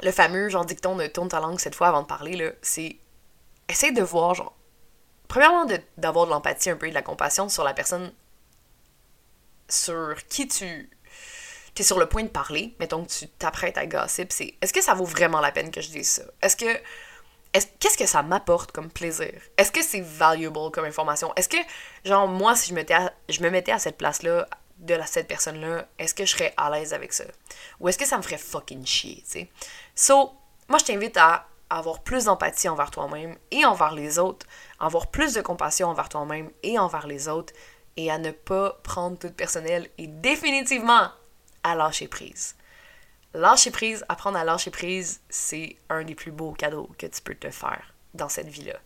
le 0.02 0.12
fameux 0.12 0.48
genre 0.48 0.64
dicton 0.64 0.96
de 0.96 1.06
tourne 1.06 1.28
ta 1.28 1.40
langue 1.40 1.58
cette 1.58 1.74
fois 1.74 1.88
avant 1.88 2.02
de 2.02 2.06
parler, 2.06 2.37
là, 2.37 2.50
c'est 2.62 2.96
essaye 3.68 3.92
de 3.92 4.02
voir, 4.02 4.34
genre, 4.34 4.56
premièrement, 5.28 5.66
d'avoir 5.96 6.26
de 6.26 6.30
l'empathie 6.30 6.70
un 6.70 6.76
peu 6.76 6.87
et 6.87 6.90
de 6.90 6.94
la 6.94 7.02
compassion 7.02 7.48
sur 7.48 7.64
la 7.64 7.74
personne 7.74 8.12
sur 9.68 10.14
qui 10.28 10.48
tu 10.48 10.88
t'es 11.74 11.82
sur 11.84 11.98
le 11.98 12.06
point 12.06 12.24
de 12.24 12.28
parler, 12.28 12.74
mettons 12.80 13.04
que 13.04 13.11
tu 13.11 13.28
t'apprêtes 13.28 13.78
à 13.78 13.87
gossip, 13.87 14.32
c'est 14.32 14.54
est-ce 14.61 14.72
que 14.72 14.82
ça 14.82 14.94
vaut 14.94 15.04
vraiment 15.04 15.40
la 15.40 15.52
peine 15.52 15.70
que 15.70 15.80
je 15.80 15.90
dise 15.90 16.08
ça? 16.08 16.22
Est-ce 16.42 16.56
que. 16.56 16.80
qu'est-ce 17.52 17.96
que 17.96 18.06
ça 18.06 18.22
m'apporte 18.22 18.72
comme 18.72 18.90
plaisir? 18.90 19.32
Est-ce 19.56 19.70
que 19.70 19.82
c'est 19.82 20.00
valuable 20.00 20.72
comme 20.72 20.87
information? 20.87 21.32
Est-ce 21.37 21.48
que, 21.48 21.58
genre, 22.04 22.26
moi, 22.26 22.56
si 22.56 22.70
je, 22.70 22.74
mettais 22.74 22.96
je 23.28 23.40
me 23.42 23.50
mettais 23.50 23.72
à 23.72 23.78
cette 23.78 23.96
place-là, 23.96 24.48
de 24.78 24.94
la, 24.94 25.06
cette 25.06 25.26
personne-là, 25.26 25.87
est-ce 25.98 26.14
que 26.14 26.24
je 26.24 26.32
serais 26.32 26.54
à 26.56 26.70
l'aise 26.70 26.94
avec 26.94 27.12
ça? 27.12 27.24
Ou 27.80 27.88
est-ce 27.88 27.98
que 27.98 28.06
ça 28.06 28.16
me 28.16 28.22
ferait 28.22 28.38
fucking 28.38 28.87
chier, 28.87 29.22
tu 29.24 29.30
sais? 29.30 29.48
So, 30.00 30.30
moi, 30.68 30.78
je 30.78 30.84
t'invite 30.84 31.16
à 31.16 31.48
avoir 31.68 32.04
plus 32.04 32.26
d'empathie 32.26 32.68
envers 32.68 32.92
toi-même 32.92 33.37
et 33.50 33.64
envers 33.64 33.92
les 33.92 34.20
autres, 34.20 34.46
avoir 34.78 35.08
plus 35.08 35.34
de 35.34 35.40
compassion 35.40 35.88
envers 35.88 36.08
toi-même 36.08 36.52
et 36.62 36.78
envers 36.78 37.08
les 37.08 37.26
autres, 37.26 37.52
et 37.96 38.08
à 38.08 38.18
ne 38.18 38.30
pas 38.30 38.78
prendre 38.84 39.18
tout 39.18 39.32
personnel 39.32 39.88
et 39.98 40.06
définitivement 40.06 41.08
à 41.64 41.74
lâcher 41.74 42.06
prise. 42.06 42.54
Lâcher 43.34 43.72
prise, 43.72 44.04
apprendre 44.08 44.38
à 44.38 44.44
lâcher 44.44 44.70
prise, 44.70 45.20
c'est 45.28 45.74
un 45.90 46.04
des 46.04 46.14
plus 46.14 46.30
beaux 46.30 46.52
cadeaux 46.52 46.88
que 46.96 47.06
tu 47.06 47.20
peux 47.20 47.34
te 47.34 47.50
faire 47.50 47.92
dans 48.14 48.28
cette 48.28 48.46
vie-là. 48.46 48.78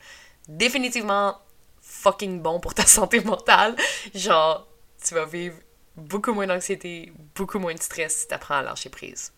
Définitivement 0.49 1.37
fucking 1.83 2.41
bon 2.41 2.59
pour 2.59 2.73
ta 2.73 2.87
santé 2.87 3.21
mentale. 3.21 3.77
Genre, 4.15 4.67
tu 5.05 5.13
vas 5.13 5.27
vivre 5.27 5.59
beaucoup 5.95 6.33
moins 6.33 6.47
d'anxiété, 6.47 7.13
beaucoup 7.35 7.59
moins 7.59 7.75
de 7.75 7.83
stress 7.83 8.17
si 8.17 8.29
tu 8.29 8.33
apprends 8.35 8.57
à 8.57 8.63
lâcher 8.63 8.89
prise. 8.89 9.31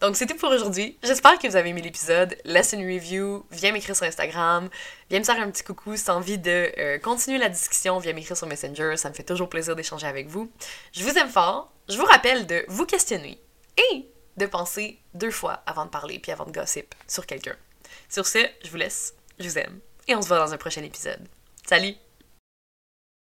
Donc 0.00 0.16
c'est 0.16 0.26
tout 0.26 0.36
pour 0.36 0.50
aujourd'hui. 0.50 0.98
J'espère 1.02 1.38
que 1.38 1.48
vous 1.48 1.56
avez 1.56 1.70
aimé 1.70 1.80
l'épisode. 1.80 2.36
Laisse 2.44 2.72
une 2.72 2.86
review, 2.86 3.46
viens 3.50 3.72
m'écrire 3.72 3.96
sur 3.96 4.04
Instagram, 4.06 4.68
viens 5.08 5.20
me 5.20 5.24
faire 5.24 5.40
un 5.40 5.50
petit 5.50 5.64
coucou 5.64 5.96
si 5.96 6.04
t'as 6.04 6.14
envie 6.14 6.38
de 6.38 6.72
euh, 6.78 6.98
continuer 6.98 7.38
la 7.38 7.48
discussion, 7.48 7.98
viens 7.98 8.12
m'écrire 8.12 8.36
sur 8.36 8.46
Messenger, 8.46 8.96
ça 8.96 9.08
me 9.08 9.14
fait 9.14 9.22
toujours 9.22 9.48
plaisir 9.48 9.74
d'échanger 9.74 10.06
avec 10.06 10.28
vous. 10.28 10.50
Je 10.92 11.02
vous 11.02 11.16
aime 11.16 11.30
fort. 11.30 11.72
Je 11.88 11.96
vous 11.96 12.04
rappelle 12.04 12.46
de 12.46 12.64
vous 12.68 12.84
questionner 12.84 13.40
et 13.78 14.06
de 14.36 14.46
penser 14.46 14.98
deux 15.14 15.30
fois 15.30 15.62
avant 15.66 15.84
de 15.84 15.90
parler 15.90 16.18
puis 16.18 16.32
avant 16.32 16.44
de 16.44 16.52
gossip 16.52 16.94
sur 17.08 17.26
quelqu'un. 17.26 17.56
Sur 18.08 18.26
ce, 18.26 18.38
je 18.64 18.70
vous 18.70 18.76
laisse, 18.76 19.14
je 19.38 19.48
vous 19.48 19.58
aime 19.58 19.80
et 20.08 20.14
on 20.14 20.22
se 20.22 20.28
voit 20.28 20.38
dans 20.38 20.52
un 20.52 20.58
prochain 20.58 20.82
épisode. 20.82 21.26
Salut! 21.66 22.05